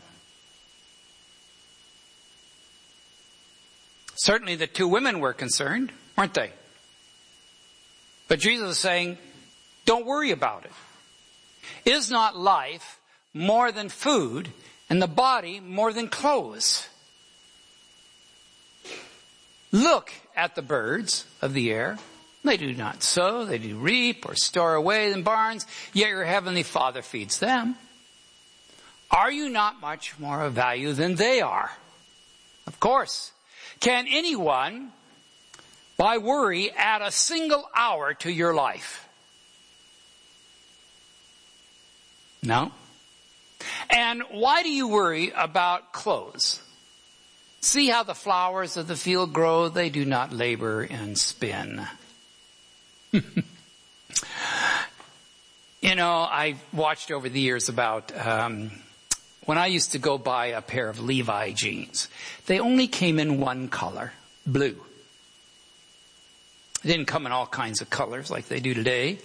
Certainly 4.14 4.54
the 4.54 4.68
two 4.68 4.86
women 4.86 5.18
were 5.18 5.32
concerned, 5.32 5.90
weren't 6.16 6.32
they? 6.32 6.52
But 8.28 8.38
Jesus 8.38 8.70
is 8.70 8.78
saying, 8.78 9.18
don't 9.84 10.06
worry 10.06 10.30
about 10.30 10.64
it. 10.64 10.70
Is 11.84 12.08
not 12.08 12.36
life 12.36 13.00
more 13.34 13.72
than 13.72 13.88
food 13.88 14.50
and 14.88 15.02
the 15.02 15.08
body 15.08 15.58
more 15.58 15.92
than 15.92 16.06
clothes? 16.06 16.86
Look 19.72 20.12
at 20.36 20.54
the 20.54 20.62
birds 20.62 21.26
of 21.42 21.52
the 21.52 21.72
air. 21.72 21.98
They 22.44 22.58
do 22.58 22.72
not 22.72 23.02
sow, 23.02 23.44
they 23.44 23.58
do 23.58 23.76
reap 23.76 24.24
or 24.24 24.36
store 24.36 24.76
away 24.76 25.10
in 25.10 25.24
barns, 25.24 25.66
yet 25.92 26.10
your 26.10 26.24
heavenly 26.24 26.62
Father 26.62 27.02
feeds 27.02 27.40
them. 27.40 27.74
Are 29.10 29.30
you 29.30 29.48
not 29.48 29.80
much 29.80 30.18
more 30.18 30.42
of 30.42 30.52
value 30.52 30.92
than 30.92 31.14
they 31.14 31.40
are? 31.40 31.70
Of 32.66 32.78
course. 32.78 33.32
Can 33.80 34.06
anyone, 34.08 34.92
by 35.96 36.18
worry, 36.18 36.70
add 36.70 37.00
a 37.00 37.10
single 37.10 37.68
hour 37.74 38.14
to 38.14 38.30
your 38.30 38.54
life? 38.54 39.08
No. 42.42 42.72
And 43.90 44.22
why 44.30 44.62
do 44.62 44.70
you 44.70 44.88
worry 44.88 45.32
about 45.34 45.92
clothes? 45.92 46.62
See 47.60 47.88
how 47.88 48.02
the 48.02 48.14
flowers 48.14 48.76
of 48.76 48.86
the 48.86 48.96
field 48.96 49.32
grow? 49.32 49.68
They 49.68 49.90
do 49.90 50.04
not 50.04 50.32
labor 50.32 50.82
and 50.82 51.18
spin. 51.18 51.86
you 53.12 53.22
know, 55.82 56.28
I've 56.30 56.62
watched 56.72 57.10
over 57.10 57.28
the 57.28 57.40
years 57.40 57.68
about 57.68 58.12
um, 58.16 58.70
when 59.48 59.56
I 59.56 59.68
used 59.68 59.92
to 59.92 59.98
go 59.98 60.18
buy 60.18 60.48
a 60.48 60.60
pair 60.60 60.90
of 60.90 61.00
Levi 61.00 61.52
jeans. 61.52 62.08
They 62.44 62.60
only 62.60 62.86
came 62.86 63.18
in 63.18 63.40
one 63.40 63.68
color, 63.68 64.12
blue. 64.46 64.76
They 66.82 66.92
didn't 66.92 67.06
come 67.06 67.24
in 67.24 67.32
all 67.32 67.46
kinds 67.46 67.80
of 67.80 67.88
colors 67.88 68.30
like 68.30 68.48
they 68.48 68.60
do 68.60 68.74
today 68.74 69.20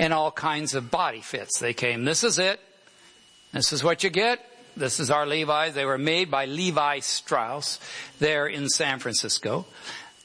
and 0.00 0.12
all 0.12 0.32
kinds 0.32 0.74
of 0.74 0.90
body 0.90 1.20
fits. 1.20 1.60
They 1.60 1.74
came, 1.74 2.04
this 2.04 2.24
is 2.24 2.40
it. 2.40 2.58
This 3.52 3.72
is 3.72 3.84
what 3.84 4.02
you 4.02 4.10
get. 4.10 4.44
This 4.76 4.98
is 4.98 5.12
our 5.12 5.26
Levi's. 5.26 5.74
They 5.74 5.84
were 5.84 5.96
made 5.96 6.28
by 6.28 6.46
Levi 6.46 6.98
Strauss 6.98 7.78
there 8.18 8.48
in 8.48 8.68
San 8.68 8.98
Francisco. 8.98 9.64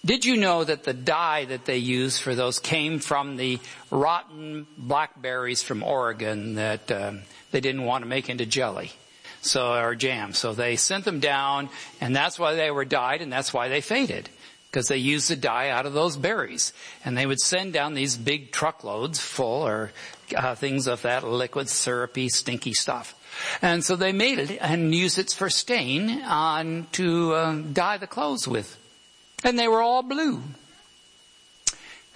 Did 0.03 0.25
you 0.25 0.36
know 0.36 0.63
that 0.63 0.84
the 0.84 0.94
dye 0.94 1.46
that 1.46 1.65
they 1.65 1.77
used 1.77 2.24
for 2.24 2.34
those 2.34 2.58
came 2.58 2.98
from 2.98 3.38
the 3.38 3.60
rotten 3.91 4.65
blackberries 4.79 5.62
from 5.62 5.84
Oregon 5.84 6.56
that 6.56 6.91
um, 6.91 7.22
they 7.51 7.60
didn't 7.60 7.84
want 7.84 8.03
to 8.03 8.10
make 8.10 8.32
into 8.32 8.48
jelly? 8.48 8.94
So, 9.47 9.73
or 9.73 9.95
jam. 9.95 10.33
So 10.33 10.53
they 10.53 10.75
sent 10.75 11.05
them 11.05 11.19
down 11.19 11.69
and 12.01 12.15
that's 12.15 12.37
why 12.37 12.55
they 12.55 12.71
were 12.71 12.85
dyed 12.85 13.21
and 13.21 13.31
that's 13.31 13.53
why 13.53 13.69
they 13.69 13.81
faded 13.81 14.29
because 14.69 14.89
they 14.89 14.97
used 14.97 15.29
the 15.29 15.35
dye 15.35 15.69
out 15.69 15.85
of 15.85 15.93
those 15.93 16.17
berries. 16.17 16.73
And 17.03 17.17
they 17.17 17.25
would 17.25 17.39
send 17.39 17.73
down 17.73 17.93
these 17.93 18.15
big 18.15 18.51
truckloads 18.51 19.19
full 19.19 19.65
or 19.65 19.91
uh, 20.35 20.55
things 20.55 20.87
of 20.87 21.01
that 21.03 21.23
liquid, 21.23 21.69
syrupy, 21.69 22.29
stinky 22.29 22.73
stuff. 22.73 23.15
And 23.61 23.83
so 23.83 23.95
they 23.95 24.11
made 24.11 24.39
it 24.39 24.57
and 24.61 24.93
used 24.93 25.17
it 25.17 25.31
for 25.31 25.49
stain 25.49 26.21
on 26.21 26.87
to 26.93 27.33
uh, 27.33 27.55
dye 27.73 27.97
the 27.97 28.07
clothes 28.07 28.47
with. 28.47 28.77
And 29.43 29.57
they 29.57 29.67
were 29.67 29.81
all 29.81 30.03
blue. 30.03 30.41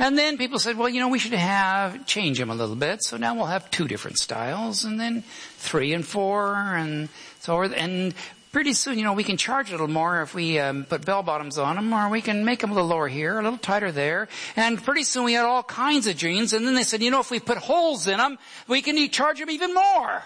And 0.02 0.18
then 0.18 0.40
people 0.40 0.58
said, 0.58 0.78
well, 0.80 0.90
you 0.90 1.00
know, 1.00 1.10
we 1.10 1.20
should 1.20 1.34
have, 1.34 2.08
change 2.08 2.40
them 2.40 2.50
a 2.50 2.56
little 2.56 2.76
bit. 2.76 3.04
So 3.04 3.18
now 3.18 3.36
we'll 3.36 3.46
have 3.46 3.70
two 3.70 3.88
different 3.88 4.18
styles 4.18 4.84
and 4.84 5.00
then 5.00 5.24
three 5.58 5.94
and 5.94 6.04
four 6.04 6.56
and 6.56 7.08
so, 7.40 7.62
and 7.62 8.16
pretty 8.52 8.74
soon, 8.74 8.98
you 8.98 9.04
know, 9.04 9.14
we 9.14 9.24
can 9.24 9.38
charge 9.38 9.70
a 9.70 9.74
little 9.74 9.88
more 9.88 10.24
if 10.24 10.34
we 10.34 10.58
um, 10.58 10.86
put 10.86 11.06
bell 11.06 11.22
bottoms 11.22 11.60
on 11.60 11.76
them, 11.76 11.94
or 11.94 12.10
we 12.10 12.20
can 12.20 12.44
make 12.44 12.62
them 12.62 12.72
a 12.72 12.74
little 12.74 12.90
lower 12.90 13.08
here, 13.08 13.40
a 13.40 13.44
little 13.44 13.60
tighter 13.60 13.92
there. 13.92 14.28
And 14.56 14.84
pretty 14.84 15.04
soon 15.04 15.24
we 15.26 15.34
had 15.34 15.46
all 15.46 15.62
kinds 15.62 16.08
of 16.08 16.18
jeans. 16.18 16.52
And 16.54 16.66
then 16.66 16.74
they 16.74 16.82
said, 16.82 17.04
you 17.04 17.12
know, 17.12 17.20
if 17.20 17.30
we 17.30 17.40
put 17.40 17.60
holes 17.60 18.08
in 18.08 18.18
them, 18.18 18.40
we 18.68 18.82
can 18.82 19.08
charge 19.10 19.38
them 19.38 19.52
even 19.52 19.72
more. 19.72 20.24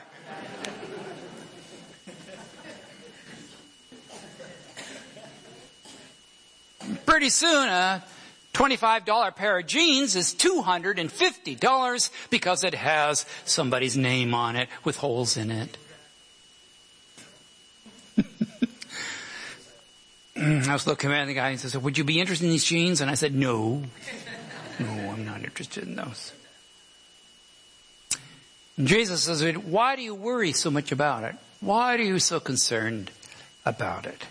pretty 7.05 7.29
soon, 7.29 7.67
a 7.67 8.01
$25 8.55 9.35
pair 9.35 9.59
of 9.59 9.67
jeans 9.67 10.15
is 10.15 10.33
$250 10.33 12.09
because 12.29 12.63
it 12.63 12.74
has 12.74 13.25
somebody's 13.43 13.97
name 13.97 14.33
on 14.33 14.55
it 14.55 14.69
with 14.85 14.95
holes 14.95 15.35
in 15.35 15.51
it. 15.51 15.77
I 20.38 20.71
was 20.71 20.88
looking 20.88 21.12
at 21.12 21.25
the 21.25 21.33
guy 21.33 21.50
and 21.50 21.59
he 21.59 21.67
said, 21.67 21.83
would 21.83 21.97
you 21.97 22.05
be 22.05 22.21
interested 22.21 22.45
in 22.45 22.51
these 22.51 22.63
jeans? 22.63 23.01
And 23.01 23.12
I 23.12 23.15
said, 23.15 23.35
no. 23.35 23.83
No, 24.79 24.88
I'm 24.88 25.25
not 25.25 25.43
interested 25.43 25.83
in 25.83 25.97
those. 25.97 26.31
And 28.77 28.88
Jesus 28.88 29.24
says, 29.24 29.43
why 29.57 29.97
do 29.97 30.01
you 30.01 30.15
worry 30.15 30.53
so 30.53 30.71
much 30.71 30.93
about 30.93 31.25
it? 31.25 31.35
Why 31.59 31.95
are 31.95 32.01
you 32.01 32.19
so 32.19 32.39
concerned 32.39 33.12
about 33.65 34.05
it? 34.05 34.27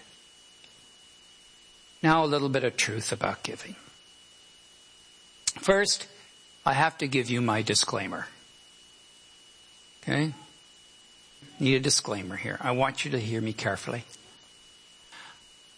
Now 2.02 2.24
a 2.24 2.26
little 2.26 2.48
bit 2.48 2.64
of 2.64 2.78
truth 2.78 3.12
about 3.12 3.42
giving. 3.42 3.76
First, 5.54 6.06
I 6.66 6.72
have 6.72 6.98
to 6.98 7.08
give 7.08 7.30
you 7.30 7.40
my 7.40 7.62
disclaimer. 7.62 8.26
Okay? 10.02 10.32
Need 11.58 11.76
a 11.76 11.80
disclaimer 11.80 12.36
here. 12.36 12.58
I 12.60 12.72
want 12.72 13.04
you 13.04 13.10
to 13.12 13.20
hear 13.20 13.40
me 13.40 13.52
carefully. 13.52 14.04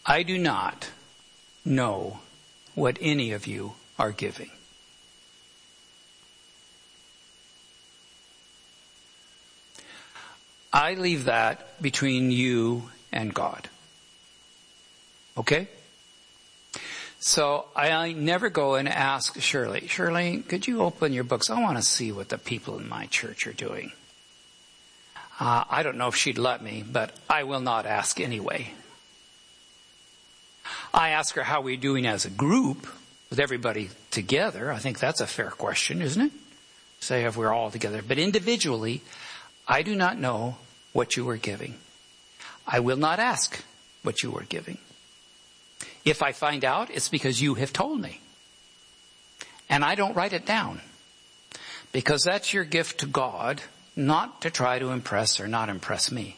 I 0.04 0.23
do 0.23 0.38
not 0.38 0.90
know 1.64 2.21
what 2.75 2.99
any 3.00 3.33
of 3.33 3.47
you 3.47 3.75
are 3.99 4.12
giving. 4.12 4.50
I 10.73 10.95
leave 10.95 11.25
that 11.25 11.80
between 11.80 12.30
you 12.30 12.90
and 13.11 13.33
God. 13.33 13.68
Okay? 15.38 15.68
So 17.26 17.64
I 17.75 18.12
never 18.12 18.50
go 18.50 18.76
and 18.76 18.88
ask 18.88 19.40
Shirley, 19.40 19.88
Shirley, 19.88 20.45
could 20.47 20.68
you 20.68 20.83
open 20.83 21.12
your 21.12 21.25
books? 21.25 21.50
I 21.50 21.61
want 21.61 21.76
to 21.76 21.83
see 21.83 22.12
what 22.12 22.28
the 22.28 22.38
people 22.38 22.78
in 22.78 22.88
my 22.88 23.06
church 23.06 23.49
are 23.49 23.52
doing. 23.52 23.90
Uh, 25.40 25.64
I 25.68 25.83
don't 25.83 25.99
know 25.99 26.06
if 26.06 26.14
she'd 26.14 26.38
let 26.38 26.62
me, 26.62 26.85
but 26.88 27.11
I 27.28 27.42
will 27.42 27.59
not 27.59 27.85
ask 27.85 28.21
anyway. 28.21 28.71
I 30.95 31.09
ask 31.09 31.35
her 31.35 31.42
how 31.42 31.62
we're 31.62 31.76
doing 31.76 32.06
as 32.06 32.26
a 32.26 32.30
group 32.30 32.87
with 33.28 33.40
everybody 33.40 33.90
together. 34.12 34.71
I 34.71 34.78
think 34.78 35.00
that's 35.00 35.21
a 35.21 35.26
fair 35.26 35.50
question, 35.50 36.02
isn't 36.02 36.26
it? 36.26 36.33
Say 37.00 37.25
if 37.25 37.37
we're 37.37 37.52
all 37.52 37.73
together. 37.73 38.02
But 38.06 38.21
individually, 38.21 39.02
I 39.66 39.83
do 39.83 39.97
not 39.97 40.16
know 40.16 40.59
what 40.92 41.16
you 41.16 41.28
are 41.30 41.37
giving. 41.37 41.75
I 42.64 42.78
will 42.78 42.97
not 42.97 43.18
ask 43.18 43.64
what 44.04 44.23
you 44.23 44.33
are 44.37 44.45
giving. 44.45 44.78
If 46.06 46.22
I 46.22 46.30
find 46.30 46.64
out, 46.64 46.88
it's 46.88 47.08
because 47.08 47.42
you 47.42 47.54
have 47.54 47.72
told 47.72 48.00
me. 48.00 48.20
And 49.68 49.84
I 49.84 49.96
don't 49.96 50.14
write 50.14 50.32
it 50.32 50.46
down. 50.46 50.80
Because 51.90 52.22
that's 52.22 52.54
your 52.54 52.64
gift 52.64 53.00
to 53.00 53.06
God, 53.06 53.60
not 53.96 54.40
to 54.42 54.50
try 54.50 54.78
to 54.78 54.90
impress 54.90 55.40
or 55.40 55.48
not 55.48 55.68
impress 55.68 56.12
me. 56.12 56.36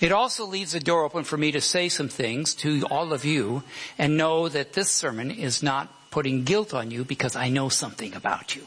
It 0.00 0.10
also 0.10 0.46
leaves 0.46 0.72
the 0.72 0.80
door 0.80 1.04
open 1.04 1.24
for 1.24 1.36
me 1.36 1.52
to 1.52 1.60
say 1.60 1.90
some 1.90 2.08
things 2.08 2.54
to 2.56 2.86
all 2.90 3.12
of 3.12 3.26
you 3.26 3.62
and 3.98 4.16
know 4.16 4.48
that 4.48 4.72
this 4.72 4.90
sermon 4.90 5.30
is 5.30 5.62
not 5.62 5.92
putting 6.10 6.44
guilt 6.44 6.72
on 6.72 6.90
you 6.90 7.04
because 7.04 7.36
I 7.36 7.50
know 7.50 7.68
something 7.68 8.14
about 8.14 8.56
you. 8.56 8.66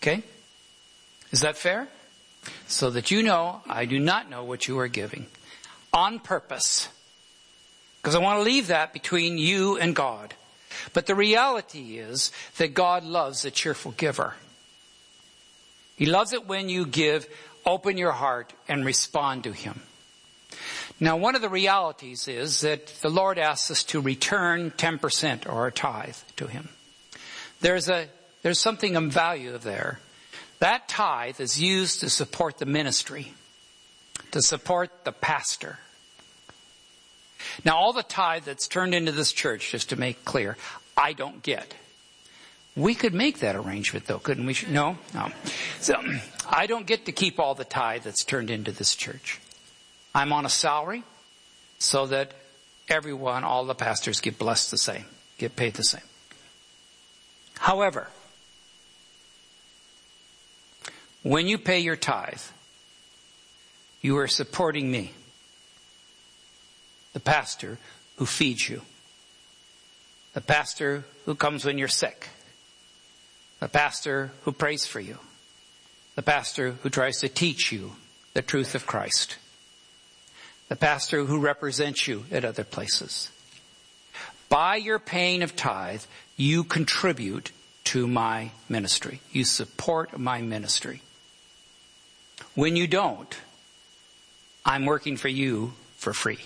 Okay? 0.00 0.22
Is 1.32 1.40
that 1.40 1.56
fair? 1.56 1.88
So 2.68 2.90
that 2.90 3.10
you 3.10 3.24
know 3.24 3.62
I 3.68 3.84
do 3.84 3.98
not 3.98 4.30
know 4.30 4.44
what 4.44 4.68
you 4.68 4.78
are 4.78 4.86
giving. 4.86 5.26
On 5.92 6.20
purpose. 6.20 6.88
Because 8.00 8.14
I 8.14 8.20
want 8.20 8.38
to 8.38 8.44
leave 8.44 8.68
that 8.68 8.92
between 8.92 9.38
you 9.38 9.76
and 9.76 9.94
God. 9.94 10.34
But 10.92 11.06
the 11.06 11.14
reality 11.14 11.98
is 11.98 12.32
that 12.56 12.74
God 12.74 13.04
loves 13.04 13.44
a 13.44 13.50
cheerful 13.50 13.92
giver. 13.92 14.34
He 15.96 16.06
loves 16.06 16.32
it 16.32 16.46
when 16.46 16.68
you 16.68 16.86
give, 16.86 17.26
open 17.66 17.98
your 17.98 18.12
heart, 18.12 18.52
and 18.68 18.84
respond 18.84 19.44
to 19.44 19.52
Him. 19.52 19.82
Now, 21.00 21.16
one 21.16 21.34
of 21.34 21.42
the 21.42 21.48
realities 21.48 22.28
is 22.28 22.60
that 22.62 22.86
the 23.02 23.08
Lord 23.08 23.38
asks 23.38 23.70
us 23.70 23.84
to 23.84 24.00
return 24.00 24.70
10% 24.72 25.52
or 25.52 25.66
a 25.66 25.72
tithe 25.72 26.16
to 26.36 26.46
Him. 26.46 26.68
There's 27.60 27.88
a, 27.88 28.08
there's 28.42 28.58
something 28.58 28.96
of 28.96 29.04
value 29.04 29.58
there. 29.58 30.00
That 30.60 30.88
tithe 30.88 31.40
is 31.40 31.60
used 31.60 32.00
to 32.00 32.10
support 32.10 32.58
the 32.58 32.66
ministry, 32.66 33.32
to 34.32 34.42
support 34.42 35.04
the 35.04 35.12
pastor. 35.12 35.78
Now, 37.64 37.76
all 37.76 37.92
the 37.92 38.02
tithe 38.02 38.44
that's 38.44 38.68
turned 38.68 38.94
into 38.94 39.12
this 39.12 39.32
church, 39.32 39.70
just 39.70 39.90
to 39.90 39.96
make 39.96 40.24
clear, 40.24 40.56
I 40.96 41.12
don't 41.12 41.42
get. 41.42 41.74
We 42.76 42.94
could 42.94 43.14
make 43.14 43.40
that 43.40 43.56
arrangement 43.56 44.06
though, 44.06 44.18
couldn't 44.18 44.46
we? 44.46 44.56
No? 44.68 44.98
No. 45.12 45.30
So, 45.80 46.00
I 46.48 46.66
don't 46.66 46.86
get 46.86 47.06
to 47.06 47.12
keep 47.12 47.40
all 47.40 47.54
the 47.54 47.64
tithe 47.64 48.02
that's 48.02 48.24
turned 48.24 48.50
into 48.50 48.72
this 48.72 48.94
church. 48.94 49.40
I'm 50.14 50.32
on 50.32 50.46
a 50.46 50.48
salary 50.48 51.02
so 51.78 52.06
that 52.06 52.32
everyone, 52.88 53.44
all 53.44 53.64
the 53.64 53.74
pastors 53.74 54.20
get 54.20 54.38
blessed 54.38 54.70
the 54.70 54.78
same, 54.78 55.04
get 55.38 55.56
paid 55.56 55.74
the 55.74 55.84
same. 55.84 56.02
However, 57.58 58.08
when 61.22 61.48
you 61.48 61.58
pay 61.58 61.80
your 61.80 61.96
tithe, 61.96 62.40
you 64.00 64.16
are 64.18 64.28
supporting 64.28 64.90
me, 64.90 65.12
the 67.12 67.20
pastor 67.20 67.78
who 68.16 68.26
feeds 68.26 68.68
you, 68.68 68.82
the 70.34 70.40
pastor 70.40 71.04
who 71.24 71.34
comes 71.34 71.64
when 71.64 71.78
you're 71.78 71.88
sick, 71.88 72.28
the 73.60 73.68
pastor 73.68 74.30
who 74.42 74.52
prays 74.52 74.86
for 74.86 75.00
you, 75.00 75.18
the 76.14 76.22
pastor 76.22 76.72
who 76.82 76.90
tries 76.90 77.18
to 77.20 77.28
teach 77.28 77.72
you 77.72 77.92
the 78.34 78.42
truth 78.42 78.74
of 78.74 78.86
Christ 78.86 79.36
the 80.68 80.76
pastor 80.76 81.24
who 81.24 81.40
represents 81.40 82.06
you 82.06 82.24
at 82.30 82.44
other 82.44 82.64
places. 82.64 83.30
By 84.48 84.76
your 84.76 84.98
paying 84.98 85.42
of 85.42 85.56
tithe, 85.56 86.02
you 86.36 86.64
contribute 86.64 87.50
to 87.84 88.06
my 88.06 88.50
ministry. 88.68 89.20
You 89.32 89.44
support 89.44 90.18
my 90.18 90.40
ministry. 90.42 91.02
When 92.54 92.76
you 92.76 92.86
don't, 92.86 93.34
I'm 94.64 94.84
working 94.84 95.16
for 95.16 95.28
you 95.28 95.72
for 95.96 96.12
free. 96.12 96.40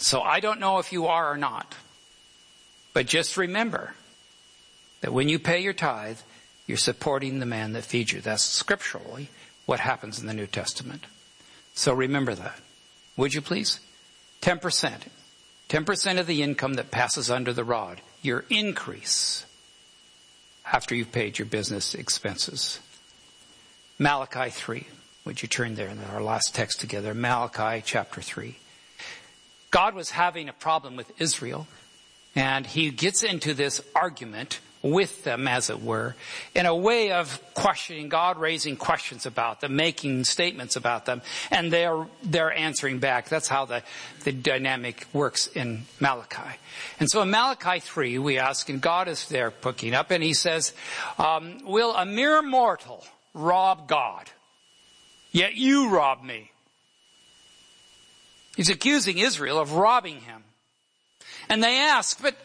So 0.00 0.22
I 0.22 0.40
don't 0.40 0.60
know 0.60 0.78
if 0.78 0.92
you 0.92 1.06
are 1.06 1.30
or 1.30 1.36
not. 1.36 1.74
But 2.92 3.06
just 3.06 3.36
remember 3.36 3.94
that 5.02 5.12
when 5.12 5.28
you 5.28 5.38
pay 5.38 5.60
your 5.60 5.74
tithe, 5.74 6.18
you're 6.66 6.78
supporting 6.78 7.38
the 7.38 7.46
man 7.46 7.74
that 7.74 7.84
feeds 7.84 8.12
you. 8.12 8.20
That's 8.20 8.42
scripturally 8.42 9.28
what 9.66 9.80
happens 9.80 10.18
in 10.18 10.26
the 10.26 10.34
New 10.34 10.46
Testament. 10.46 11.04
So 11.74 11.92
remember 11.92 12.34
that. 12.34 12.58
Would 13.16 13.34
you 13.34 13.40
please? 13.42 13.80
10%. 14.40 15.02
10% 15.68 16.18
of 16.18 16.26
the 16.26 16.42
income 16.42 16.74
that 16.74 16.90
passes 16.90 17.30
under 17.30 17.52
the 17.52 17.64
rod. 17.64 18.00
Your 18.22 18.44
increase 18.48 19.44
after 20.72 20.94
you've 20.94 21.12
paid 21.12 21.38
your 21.38 21.46
business 21.46 21.94
expenses. 21.94 22.80
Malachi 23.98 24.50
3. 24.50 24.86
Would 25.26 25.42
you 25.42 25.48
turn 25.48 25.74
there 25.74 25.88
in 25.88 25.98
our 26.04 26.22
last 26.22 26.54
text 26.54 26.80
together? 26.80 27.12
Malachi 27.12 27.82
chapter 27.84 28.22
3. 28.22 28.56
God 29.70 29.94
was 29.94 30.10
having 30.10 30.48
a 30.48 30.52
problem 30.52 30.96
with 30.96 31.20
Israel 31.20 31.66
and 32.34 32.66
he 32.66 32.90
gets 32.90 33.22
into 33.22 33.54
this 33.54 33.80
argument 33.94 34.60
with 34.82 35.24
them, 35.24 35.46
as 35.46 35.68
it 35.68 35.82
were, 35.82 36.14
in 36.54 36.64
a 36.64 36.74
way 36.74 37.12
of 37.12 37.42
questioning 37.54 38.08
God, 38.08 38.38
raising 38.38 38.76
questions 38.76 39.26
about 39.26 39.60
them, 39.60 39.76
making 39.76 40.24
statements 40.24 40.74
about 40.74 41.04
them, 41.04 41.20
and 41.50 41.70
they're, 41.70 42.06
they're 42.22 42.52
answering 42.52 42.98
back. 42.98 43.28
That's 43.28 43.48
how 43.48 43.66
the, 43.66 43.82
the 44.24 44.32
dynamic 44.32 45.06
works 45.12 45.48
in 45.48 45.82
Malachi. 45.98 46.56
And 46.98 47.10
so 47.10 47.20
in 47.20 47.30
Malachi 47.30 47.80
3, 47.80 48.18
we 48.18 48.38
ask, 48.38 48.68
and 48.70 48.80
God 48.80 49.06
is 49.08 49.28
there 49.28 49.50
picking 49.50 49.94
up, 49.94 50.10
and 50.10 50.22
he 50.22 50.32
says, 50.32 50.72
um, 51.18 51.58
will 51.64 51.94
a 51.94 52.06
mere 52.06 52.40
mortal 52.40 53.04
rob 53.34 53.86
God? 53.86 54.30
Yet 55.30 55.54
you 55.54 55.90
rob 55.90 56.24
me. 56.24 56.49
He's 58.56 58.70
accusing 58.70 59.18
Israel 59.18 59.58
of 59.58 59.72
robbing 59.72 60.20
him. 60.20 60.44
And 61.48 61.62
they 61.62 61.78
ask, 61.78 62.20
but 62.22 62.36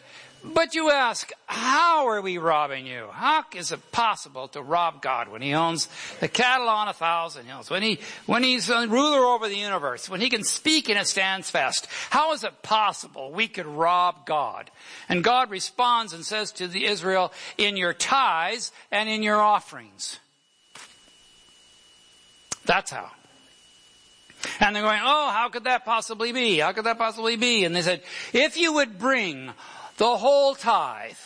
But 0.44 0.74
you 0.76 0.92
ask, 0.92 1.32
how 1.46 2.06
are 2.06 2.20
we 2.20 2.38
robbing 2.38 2.86
you? 2.86 3.08
How 3.10 3.44
is 3.52 3.72
it 3.72 3.90
possible 3.90 4.46
to 4.48 4.62
rob 4.62 5.02
God 5.02 5.28
when 5.28 5.42
He 5.42 5.54
owns 5.54 5.88
the 6.20 6.28
cattle 6.28 6.68
on 6.68 6.86
a 6.86 6.92
thousand 6.92 7.46
hills, 7.46 7.68
when 7.68 7.82
He, 7.82 7.98
when 8.26 8.44
He's 8.44 8.70
a 8.70 8.86
ruler 8.86 9.26
over 9.26 9.48
the 9.48 9.56
universe, 9.56 10.08
when 10.08 10.20
He 10.20 10.30
can 10.30 10.44
speak 10.44 10.88
and 10.88 10.98
it 11.00 11.08
stands 11.08 11.50
fast? 11.50 11.88
How 12.10 12.32
is 12.32 12.44
it 12.44 12.62
possible 12.62 13.32
we 13.32 13.48
could 13.48 13.66
rob 13.66 14.24
God? 14.24 14.70
And 15.08 15.24
God 15.24 15.50
responds 15.50 16.12
and 16.12 16.24
says 16.24 16.52
to 16.52 16.68
the 16.68 16.84
Israel, 16.84 17.32
in 17.58 17.76
your 17.76 17.94
tithes 17.94 18.70
and 18.92 19.08
in 19.08 19.24
your 19.24 19.40
offerings. 19.40 20.20
That's 22.66 22.92
how. 22.92 23.10
And 24.60 24.74
they're 24.74 24.82
going, 24.82 25.00
oh, 25.02 25.30
how 25.30 25.48
could 25.48 25.64
that 25.64 25.84
possibly 25.84 26.32
be? 26.32 26.58
How 26.58 26.72
could 26.72 26.84
that 26.84 26.98
possibly 26.98 27.36
be? 27.36 27.64
And 27.64 27.74
they 27.74 27.82
said, 27.82 28.02
if 28.32 28.56
you 28.56 28.74
would 28.74 28.98
bring 28.98 29.52
the 29.96 30.16
whole 30.16 30.54
tithe 30.54 31.16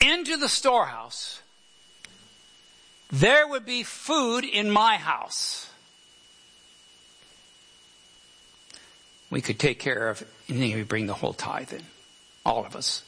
into 0.00 0.36
the 0.36 0.48
storehouse, 0.48 1.40
there 3.10 3.46
would 3.46 3.66
be 3.66 3.82
food 3.82 4.44
in 4.44 4.70
my 4.70 4.96
house. 4.96 5.70
We 9.30 9.40
could 9.40 9.58
take 9.58 9.78
care 9.78 10.08
of 10.08 10.24
anything 10.48 10.70
if 10.70 10.76
we 10.76 10.82
bring 10.82 11.06
the 11.06 11.14
whole 11.14 11.32
tithe 11.32 11.72
in. 11.72 11.82
All 12.44 12.64
of 12.64 12.74
us. 12.74 13.04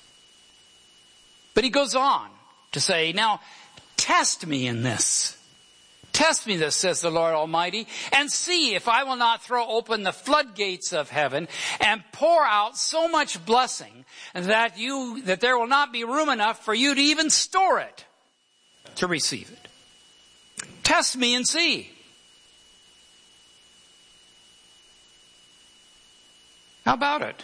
But 1.54 1.64
he 1.64 1.70
goes 1.70 1.94
on 1.94 2.28
to 2.72 2.80
say, 2.80 3.12
now, 3.12 3.40
test 3.96 4.46
me 4.46 4.66
in 4.66 4.82
this. 4.82 5.36
Test 6.12 6.46
me 6.46 6.56
this, 6.56 6.76
says 6.76 7.00
the 7.00 7.10
Lord 7.10 7.34
Almighty, 7.34 7.86
and 8.12 8.30
see 8.30 8.74
if 8.74 8.86
I 8.86 9.04
will 9.04 9.16
not 9.16 9.42
throw 9.42 9.66
open 9.66 10.02
the 10.02 10.12
floodgates 10.12 10.92
of 10.92 11.08
heaven 11.08 11.48
and 11.80 12.02
pour 12.12 12.44
out 12.44 12.76
so 12.76 13.08
much 13.08 13.44
blessing 13.46 14.04
that 14.34 14.78
you, 14.78 15.22
that 15.22 15.40
there 15.40 15.58
will 15.58 15.66
not 15.66 15.92
be 15.92 16.04
room 16.04 16.28
enough 16.28 16.64
for 16.64 16.74
you 16.74 16.94
to 16.94 17.00
even 17.00 17.30
store 17.30 17.80
it 17.80 18.04
to 18.96 19.06
receive 19.06 19.50
it. 19.50 19.68
Test 20.82 21.16
me 21.16 21.34
and 21.34 21.46
see. 21.46 21.90
How 26.84 26.94
about 26.94 27.22
it? 27.22 27.42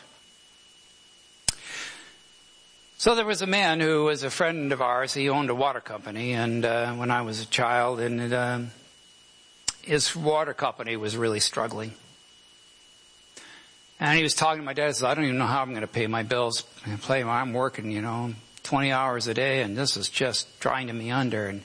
So 3.00 3.14
there 3.14 3.24
was 3.24 3.42
a 3.42 3.46
man 3.46 3.78
who 3.78 4.06
was 4.06 4.24
a 4.24 4.30
friend 4.30 4.72
of 4.72 4.82
ours. 4.82 5.14
He 5.14 5.28
owned 5.28 5.50
a 5.50 5.54
water 5.54 5.78
company, 5.78 6.32
and 6.32 6.64
uh, 6.64 6.94
when 6.94 7.12
I 7.12 7.22
was 7.22 7.40
a 7.40 7.46
child, 7.46 8.00
and 8.00 8.32
uh, 8.32 8.58
his 9.82 10.16
water 10.16 10.52
company 10.52 10.96
was 10.96 11.16
really 11.16 11.38
struggling. 11.38 11.92
And 14.00 14.16
he 14.16 14.24
was 14.24 14.34
talking 14.34 14.62
to 14.62 14.66
my 14.66 14.72
dad. 14.72 14.88
He 14.88 14.92
says, 14.94 15.04
"I 15.04 15.14
don't 15.14 15.26
even 15.26 15.38
know 15.38 15.46
how 15.46 15.62
I'm 15.62 15.70
going 15.70 15.82
to 15.82 15.86
pay 15.86 16.08
my 16.08 16.24
bills. 16.24 16.64
I'm 17.08 17.52
working, 17.52 17.92
you 17.92 18.02
know, 18.02 18.34
20 18.64 18.90
hours 18.90 19.28
a 19.28 19.34
day, 19.34 19.62
and 19.62 19.78
this 19.78 19.96
is 19.96 20.08
just 20.08 20.48
grinding 20.58 20.98
me 20.98 21.12
under." 21.12 21.46
And 21.46 21.62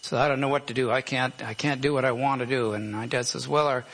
so 0.00 0.16
I 0.16 0.26
don't 0.26 0.40
know 0.40 0.48
what 0.48 0.68
to 0.68 0.74
do. 0.74 0.90
I 0.90 1.02
can't. 1.02 1.34
I 1.44 1.52
can't 1.52 1.82
do 1.82 1.92
what 1.92 2.06
I 2.06 2.12
want 2.12 2.40
to 2.40 2.46
do. 2.46 2.72
And 2.72 2.92
my 2.92 3.04
dad 3.04 3.26
says, 3.26 3.46
"Well, 3.46 3.66
are 3.66 3.84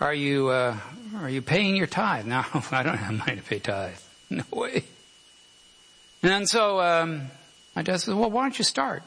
are 0.00 0.12
you 0.12 0.48
uh, 0.48 0.76
are 1.16 1.30
you 1.30 1.40
paying 1.40 1.76
your 1.76 1.86
tithe?" 1.86 2.26
No, 2.36 2.44
I 2.72 2.82
don't 2.82 2.98
have 2.98 3.14
money 3.14 3.36
to 3.36 3.42
pay 3.42 3.58
tithe. 3.58 3.96
No 4.28 4.44
way. 4.50 4.84
And 6.26 6.48
so 6.48 6.80
um, 6.80 7.28
my 7.76 7.82
dad 7.82 7.98
said, 7.98 8.14
well, 8.14 8.30
why 8.30 8.42
don't 8.42 8.58
you 8.58 8.64
start? 8.64 9.04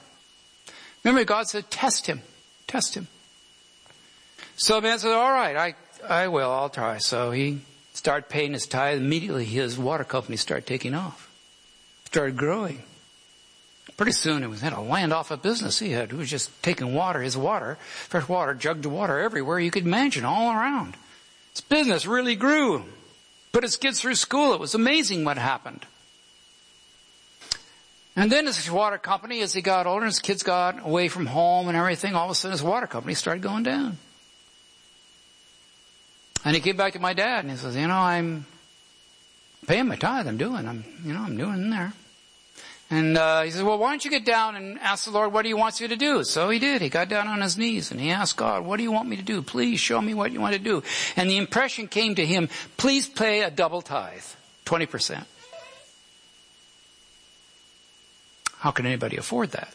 Remember, 1.03 1.25
God 1.25 1.47
said, 1.47 1.69
test 1.69 2.07
him. 2.07 2.21
Test 2.65 2.95
him. 2.95 3.07
So 4.55 4.75
the 4.75 4.81
man 4.81 4.99
said, 4.99 5.11
all 5.11 5.31
right, 5.31 5.55
I, 5.55 5.75
I 6.07 6.27
will. 6.29 6.49
I'll 6.49 6.69
try. 6.69 6.97
So 6.99 7.31
he 7.31 7.59
started 7.93 8.29
paying 8.29 8.53
his 8.53 8.67
tithe. 8.67 8.99
Immediately, 8.99 9.45
his 9.45 9.77
water 9.77 10.03
company 10.03 10.37
started 10.37 10.65
taking 10.65 10.93
off. 10.93 11.29
Started 12.05 12.37
growing. 12.37 12.83
Pretty 13.97 14.11
soon, 14.13 14.43
it 14.43 14.49
was 14.49 14.61
had 14.61 14.71
a 14.71 14.79
land 14.79 15.11
off 15.11 15.29
of 15.29 15.41
business 15.41 15.79
he 15.79 15.91
had. 15.91 16.11
He 16.11 16.17
was 16.17 16.29
just 16.29 16.63
taking 16.63 16.93
water, 16.93 17.21
his 17.21 17.35
water, 17.35 17.77
fresh 18.07 18.29
water, 18.29 18.53
jugged 18.53 18.85
water 18.85 19.19
everywhere 19.19 19.59
you 19.59 19.71
could 19.71 19.85
imagine, 19.85 20.23
all 20.23 20.51
around. 20.51 20.95
His 21.51 21.61
business 21.61 22.05
really 22.05 22.35
grew. 22.35 22.85
Put 23.51 23.63
his 23.63 23.75
kids 23.75 23.99
through 23.99 24.15
school. 24.15 24.53
It 24.53 24.59
was 24.59 24.73
amazing 24.73 25.25
what 25.25 25.37
happened. 25.37 25.85
And 28.15 28.31
then 28.31 28.45
his 28.45 28.69
water 28.69 28.97
company, 28.97 29.41
as 29.41 29.53
he 29.53 29.61
got 29.61 29.87
older, 29.87 30.05
his 30.05 30.19
kids 30.19 30.43
got 30.43 30.85
away 30.85 31.07
from 31.07 31.25
home 31.25 31.67
and 31.67 31.77
everything, 31.77 32.15
all 32.15 32.25
of 32.25 32.31
a 32.31 32.35
sudden 32.35 32.51
his 32.51 32.63
water 32.63 32.87
company 32.87 33.13
started 33.13 33.41
going 33.41 33.63
down. 33.63 33.97
And 36.43 36.55
he 36.55 36.61
came 36.61 36.77
back 36.77 36.93
to 36.93 36.99
my 36.99 37.13
dad 37.13 37.43
and 37.43 37.51
he 37.51 37.57
says, 37.57 37.75
you 37.75 37.87
know, 37.87 37.97
I'm 37.97 38.45
paying 39.67 39.87
my 39.87 39.95
tithe. 39.95 40.27
I'm 40.27 40.37
doing, 40.37 40.67
I'm, 40.67 40.83
you 41.03 41.13
know, 41.13 41.21
I'm 41.21 41.37
doing 41.37 41.69
there. 41.69 41.93
And 42.91 43.17
uh, 43.17 43.43
he 43.43 43.51
says, 43.51 43.61
well, 43.61 43.77
why 43.77 43.91
don't 43.91 44.03
you 44.03 44.09
get 44.09 44.25
down 44.25 44.55
and 44.55 44.79
ask 44.79 45.05
the 45.05 45.11
Lord 45.11 45.31
what 45.31 45.45
he 45.45 45.53
wants 45.53 45.79
you 45.79 45.87
to 45.89 45.95
do? 45.95 46.23
So 46.23 46.49
he 46.49 46.57
did. 46.57 46.81
He 46.81 46.89
got 46.89 47.07
down 47.07 47.27
on 47.27 47.41
his 47.41 47.57
knees 47.57 47.91
and 47.91 47.99
he 47.99 48.09
asked 48.09 48.35
God, 48.35 48.65
what 48.65 48.77
do 48.77 48.83
you 48.83 48.91
want 48.91 49.07
me 49.07 49.15
to 49.17 49.21
do? 49.21 49.43
Please 49.43 49.79
show 49.79 50.01
me 50.01 50.15
what 50.15 50.31
you 50.31 50.41
want 50.41 50.55
to 50.55 50.59
do. 50.59 50.81
And 51.15 51.29
the 51.29 51.37
impression 51.37 51.87
came 51.87 52.15
to 52.15 52.25
him, 52.25 52.49
please 52.77 53.07
pay 53.07 53.43
a 53.43 53.51
double 53.51 53.81
tithe, 53.81 54.23
20%. 54.65 55.23
How 58.59 58.71
can 58.71 58.85
anybody 58.85 59.17
afford 59.17 59.51
that? 59.51 59.73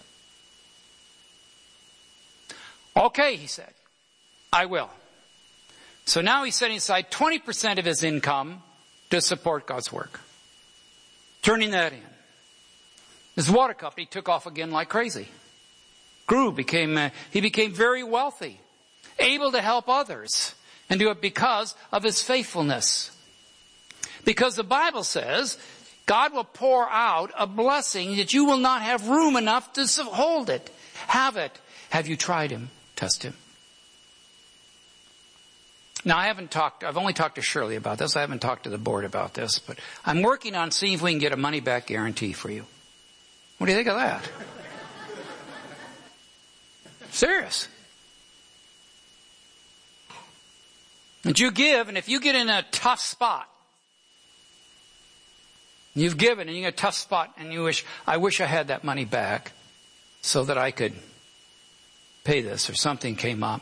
Okay, 2.97 3.37
he 3.37 3.47
said. 3.47 3.73
I 4.53 4.67
will. 4.67 4.91
So 6.05 6.21
now 6.21 6.45
he's 6.45 6.55
setting 6.55 6.77
aside 6.77 7.11
20% 7.11 7.79
of 7.79 7.85
his 7.85 8.03
income 8.05 8.63
to 9.11 9.21
support 9.21 9.67
God's 9.67 9.91
work. 9.91 10.21
Turning 11.43 11.71
that 11.71 11.93
in. 11.93 12.03
His 13.37 13.51
water 13.51 13.75
company 13.75 14.07
took 14.07 14.29
off 14.29 14.47
again 14.47 14.71
like 14.71 14.89
crazy. 14.89 15.29
Grew, 16.27 16.53
became, 16.53 16.97
uh, 16.97 17.11
he 17.31 17.41
became 17.41 17.73
very 17.73 18.05
wealthy. 18.05 18.61
Able 19.19 19.51
to 19.53 19.61
help 19.61 19.89
others. 19.89 20.55
And 20.89 21.01
do 21.01 21.11
it 21.11 21.21
because 21.21 21.75
of 21.91 22.03
his 22.03 22.23
faithfulness. 22.23 23.11
Because 24.25 24.57
the 24.57 24.65
Bible 24.65 25.03
says 25.03 25.59
God 26.07 26.35
will 26.35 26.45
pour 26.45 26.89
out 26.89 27.33
a 27.39 27.47
blessing 27.47 28.17
that 28.17 28.33
you 28.33 28.45
will 28.45 28.59
not 28.59 28.83
have 28.83 29.09
room 29.09 29.37
enough 29.37 29.73
to 29.75 29.87
hold 30.05 30.51
it. 30.51 30.71
Have 31.07 31.37
it. 31.37 31.59
Have 31.91 32.07
you 32.09 32.17
tried 32.17 32.51
him? 32.51 32.71
Test 32.97 33.23
him. 33.23 33.35
Now 36.05 36.19
I 36.19 36.27
haven't 36.27 36.51
talked, 36.51 36.85
I've 36.85 36.99
only 36.99 37.15
talked 37.15 37.37
to 37.37 37.43
Shirley 37.43 37.77
about 37.77 37.97
this. 37.99 38.15
I 38.17 38.21
haven't 38.21 38.41
talked 38.41 38.65
to 38.65 38.71
the 38.71 38.79
board 38.79 39.07
about 39.07 39.33
this, 39.33 39.59
but 39.59 39.79
I'm 40.05 40.21
working 40.21 40.55
on 40.55 40.71
seeing 40.71 40.93
if 40.93 41.03
we 41.03 41.13
can 41.13 41.19
get 41.19 41.33
a 41.33 41.37
money 41.37 41.61
back 41.61 41.87
guarantee 41.87 42.35
for 42.35 42.51
you. 42.51 42.67
What 43.57 43.67
do 43.67 43.73
you 43.73 43.79
think 43.79 43.89
of 43.89 43.97
that? 43.97 44.31
Serious. 47.11 47.69
And 51.25 51.39
you 51.39 51.51
give, 51.51 51.89
and 51.89 51.97
if 51.97 52.09
you 52.09 52.21
get 52.21 52.35
in 52.35 52.51
a 52.51 52.65
tough 52.71 53.01
spot, 53.01 53.49
You've 55.95 56.17
given 56.17 56.49
and 56.49 56.57
you're 56.57 56.69
in 56.69 56.75
a 56.75 56.77
tough 56.77 56.95
spot 56.95 57.33
and 57.39 57.53
you 57.53 57.63
wish, 57.63 57.85
I 58.07 58.17
wish 58.17 58.41
I 58.41 58.47
had 58.47 58.69
that 58.69 58.83
money 58.85 59.05
back 59.05 59.53
so 60.23 60.45
that 60.45 60.59
I 60.59 60.71
could 60.71 60.95
pay 62.25 62.41
this 62.41 62.69
or 62.69 62.75
something 62.75 63.15
came 63.15 63.43
up. 63.43 63.61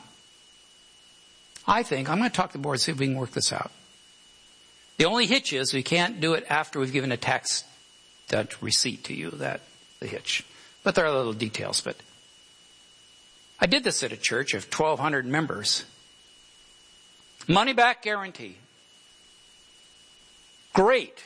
I 1.66 1.82
think 1.82 2.08
I'm 2.08 2.18
going 2.18 2.30
to 2.30 2.36
talk 2.36 2.50
to 2.50 2.58
the 2.58 2.62
board, 2.62 2.74
and 2.74 2.80
see 2.80 2.92
if 2.92 2.98
we 2.98 3.06
can 3.06 3.16
work 3.16 3.32
this 3.32 3.52
out. 3.52 3.70
The 4.96 5.04
only 5.04 5.26
hitch 5.26 5.52
is 5.52 5.72
we 5.72 5.82
can't 5.82 6.20
do 6.20 6.34
it 6.34 6.44
after 6.48 6.80
we've 6.80 6.92
given 6.92 7.12
a 7.12 7.16
tax 7.16 7.64
that 8.28 8.60
receipt 8.62 9.04
to 9.04 9.14
you. 9.14 9.30
That 9.30 9.60
the 10.00 10.06
hitch. 10.06 10.44
But 10.82 10.94
there 10.94 11.06
are 11.06 11.12
little 11.12 11.32
details. 11.32 11.80
But 11.80 11.96
I 13.60 13.66
did 13.66 13.84
this 13.84 14.02
at 14.02 14.12
a 14.12 14.16
church 14.16 14.54
of 14.54 14.64
1,200 14.64 15.26
members. 15.26 15.84
Money 17.48 17.72
back 17.72 18.02
guarantee. 18.02 18.56
Great. 20.72 21.22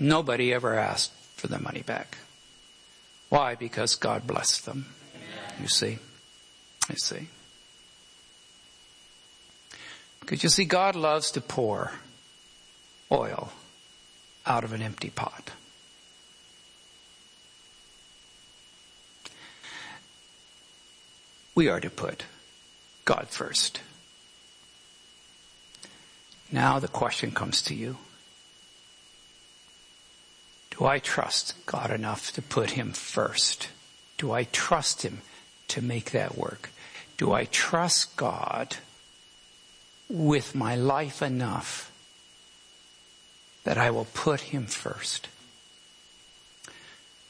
Nobody 0.00 0.52
ever 0.52 0.74
asked 0.74 1.12
for 1.36 1.48
their 1.48 1.58
money 1.58 1.82
back. 1.82 2.18
Why? 3.28 3.54
Because 3.54 3.94
God 3.96 4.26
blessed 4.26 4.64
them. 4.64 4.86
You 5.60 5.68
see? 5.68 5.98
You 6.88 6.96
see? 6.96 7.28
Because 10.20 10.42
you 10.42 10.48
see, 10.48 10.64
God 10.64 10.94
loves 10.94 11.30
to 11.32 11.40
pour 11.40 11.92
oil 13.10 13.52
out 14.46 14.64
of 14.64 14.72
an 14.72 14.82
empty 14.82 15.10
pot. 15.10 15.50
We 21.54 21.68
are 21.68 21.80
to 21.80 21.90
put 21.90 22.24
God 23.04 23.28
first. 23.28 23.80
Now 26.52 26.78
the 26.78 26.88
question 26.88 27.32
comes 27.32 27.62
to 27.62 27.74
you. 27.74 27.96
Do 30.78 30.86
I 30.86 31.00
trust 31.00 31.54
God 31.66 31.90
enough 31.90 32.32
to 32.32 32.42
put 32.42 32.70
Him 32.70 32.92
first? 32.92 33.68
Do 34.16 34.32
I 34.32 34.44
trust 34.44 35.02
Him 35.02 35.22
to 35.68 35.82
make 35.82 36.12
that 36.12 36.38
work? 36.38 36.70
Do 37.16 37.32
I 37.32 37.44
trust 37.46 38.16
God 38.16 38.76
with 40.08 40.54
my 40.54 40.74
life 40.74 41.20
enough 41.20 41.90
that 43.64 43.76
I 43.76 43.90
will 43.90 44.06
put 44.14 44.40
him 44.40 44.66
first. 44.66 45.28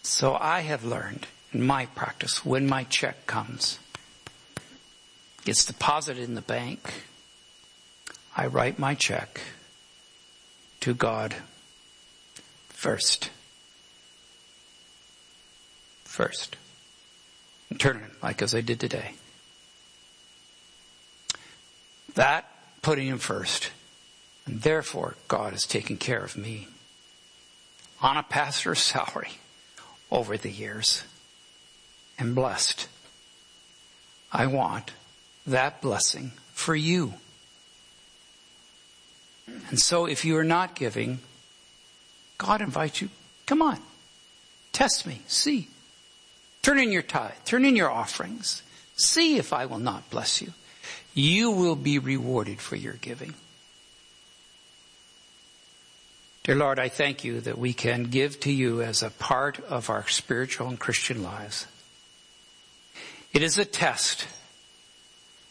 So 0.03 0.37
I 0.41 0.61
have 0.61 0.85
learned 0.85 1.27
in 1.53 1.63
my 1.63 1.87
practice 1.87 2.45
when 2.45 2.69
my 2.69 2.85
check 2.85 3.27
comes, 3.27 3.79
gets 5.45 5.65
deposited 5.65 6.23
in 6.23 6.35
the 6.35 6.41
bank, 6.41 7.05
I 8.37 8.47
write 8.47 8.79
my 8.79 8.95
check 8.95 9.41
to 10.81 10.95
God 10.95 11.35
first. 12.69 13.31
First. 16.09 16.57
And 17.69 17.79
turn 17.79 17.99
it 17.99 18.23
like 18.23 18.41
as 18.41 18.55
I 18.55 18.63
did 18.63 18.81
today. 18.81 19.13
That 22.15 22.51
putting 22.83 23.07
him 23.07 23.19
first. 23.19 23.71
And 24.47 24.63
therefore, 24.63 25.15
God 25.29 25.53
has 25.53 25.67
taken 25.67 25.99
care 25.99 26.25
of 26.25 26.37
me 26.37 26.69
on 28.01 28.17
a 28.17 28.23
pastor's 28.23 28.79
salary 28.95 29.33
over 30.11 30.39
the 30.39 30.51
years 30.51 31.05
and 32.19 32.35
blessed. 32.35 32.89
I 34.33 34.47
want 34.47 34.93
that 35.47 35.83
blessing 35.83 36.33
for 36.55 36.75
you. 36.75 37.15
And 39.69 39.79
so 39.79 40.07
if 40.07 40.25
you 40.25 40.39
are 40.39 40.45
not 40.45 40.75
giving, 40.75 41.19
God 42.39 42.63
invites 42.63 43.03
you, 43.03 43.11
come 43.45 43.61
on, 43.61 43.79
test 44.73 45.07
me, 45.07 45.21
see. 45.27 45.69
Turn 46.63 46.79
in 46.79 46.93
your 46.93 47.03
tithe, 47.03 47.33
turn 47.45 47.65
in 47.65 47.77
your 47.77 47.91
offerings. 47.91 48.63
See 48.97 49.37
if 49.37 49.53
I 49.53 49.67
will 49.67 49.79
not 49.79 50.11
bless 50.11 50.43
you. 50.43 50.53
You 51.15 51.51
will 51.51 51.77
be 51.77 51.99
rewarded 51.99 52.61
for 52.61 52.77
your 52.77 52.95
giving. 52.95 53.35
Dear 56.45 56.57
Lord, 56.57 56.79
I 56.79 56.89
thank 56.89 57.25
you 57.25 57.41
that 57.43 57.59
we 57.59 57.73
can 57.75 58.05
give 58.05 58.41
to 58.41 58.51
you 58.51 58.81
as 58.83 59.03
a 59.03 59.11
part 59.11 59.61
of 59.65 59.91
our 59.91 60.09
spiritual 60.09 60.69
and 60.69 60.79
Christian 60.79 61.23
lives. 61.23 61.67
It 63.35 63.43
is 63.43 63.59
a 63.59 63.65
test 63.65 64.27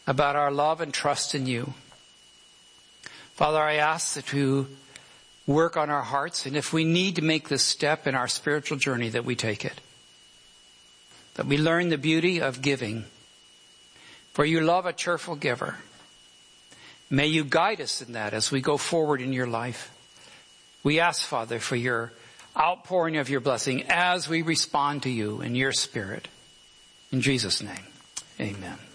about 0.06 0.34
our 0.34 0.50
love 0.50 0.80
and 0.80 0.92
trust 0.92 1.34
in 1.34 1.46
you. 1.46 1.74
Father, 3.34 3.60
I 3.60 3.74
ask 3.74 4.14
that 4.14 4.32
you 4.32 4.66
work 5.46 5.76
on 5.76 5.88
our 5.88 6.02
hearts, 6.02 6.46
and 6.46 6.56
if 6.56 6.72
we 6.72 6.84
need 6.84 7.16
to 7.16 7.22
make 7.22 7.48
this 7.48 7.62
step 7.62 8.06
in 8.06 8.16
our 8.16 8.26
spiritual 8.26 8.78
journey, 8.78 9.08
that 9.10 9.24
we 9.24 9.36
take 9.36 9.64
it. 9.64 9.80
That 11.38 11.46
we 11.46 11.56
learn 11.56 11.88
the 11.88 11.98
beauty 11.98 12.40
of 12.40 12.62
giving. 12.62 13.04
For 14.32 14.44
you 14.44 14.60
love 14.60 14.86
a 14.86 14.92
cheerful 14.92 15.36
giver. 15.36 15.76
May 17.10 17.28
you 17.28 17.44
guide 17.44 17.80
us 17.80 18.02
in 18.02 18.14
that 18.14 18.34
as 18.34 18.50
we 18.50 18.60
go 18.60 18.76
forward 18.76 19.20
in 19.20 19.32
your 19.32 19.46
life. 19.46 19.94
We 20.82 20.98
ask, 20.98 21.24
Father, 21.24 21.60
for 21.60 21.76
your 21.76 22.12
outpouring 22.56 23.18
of 23.18 23.30
your 23.30 23.38
blessing 23.38 23.84
as 23.88 24.28
we 24.28 24.42
respond 24.42 25.04
to 25.04 25.10
you 25.10 25.40
in 25.40 25.54
your 25.54 25.70
spirit. 25.70 26.26
In 27.12 27.20
Jesus' 27.20 27.62
name, 27.62 27.86
amen. 28.40 28.87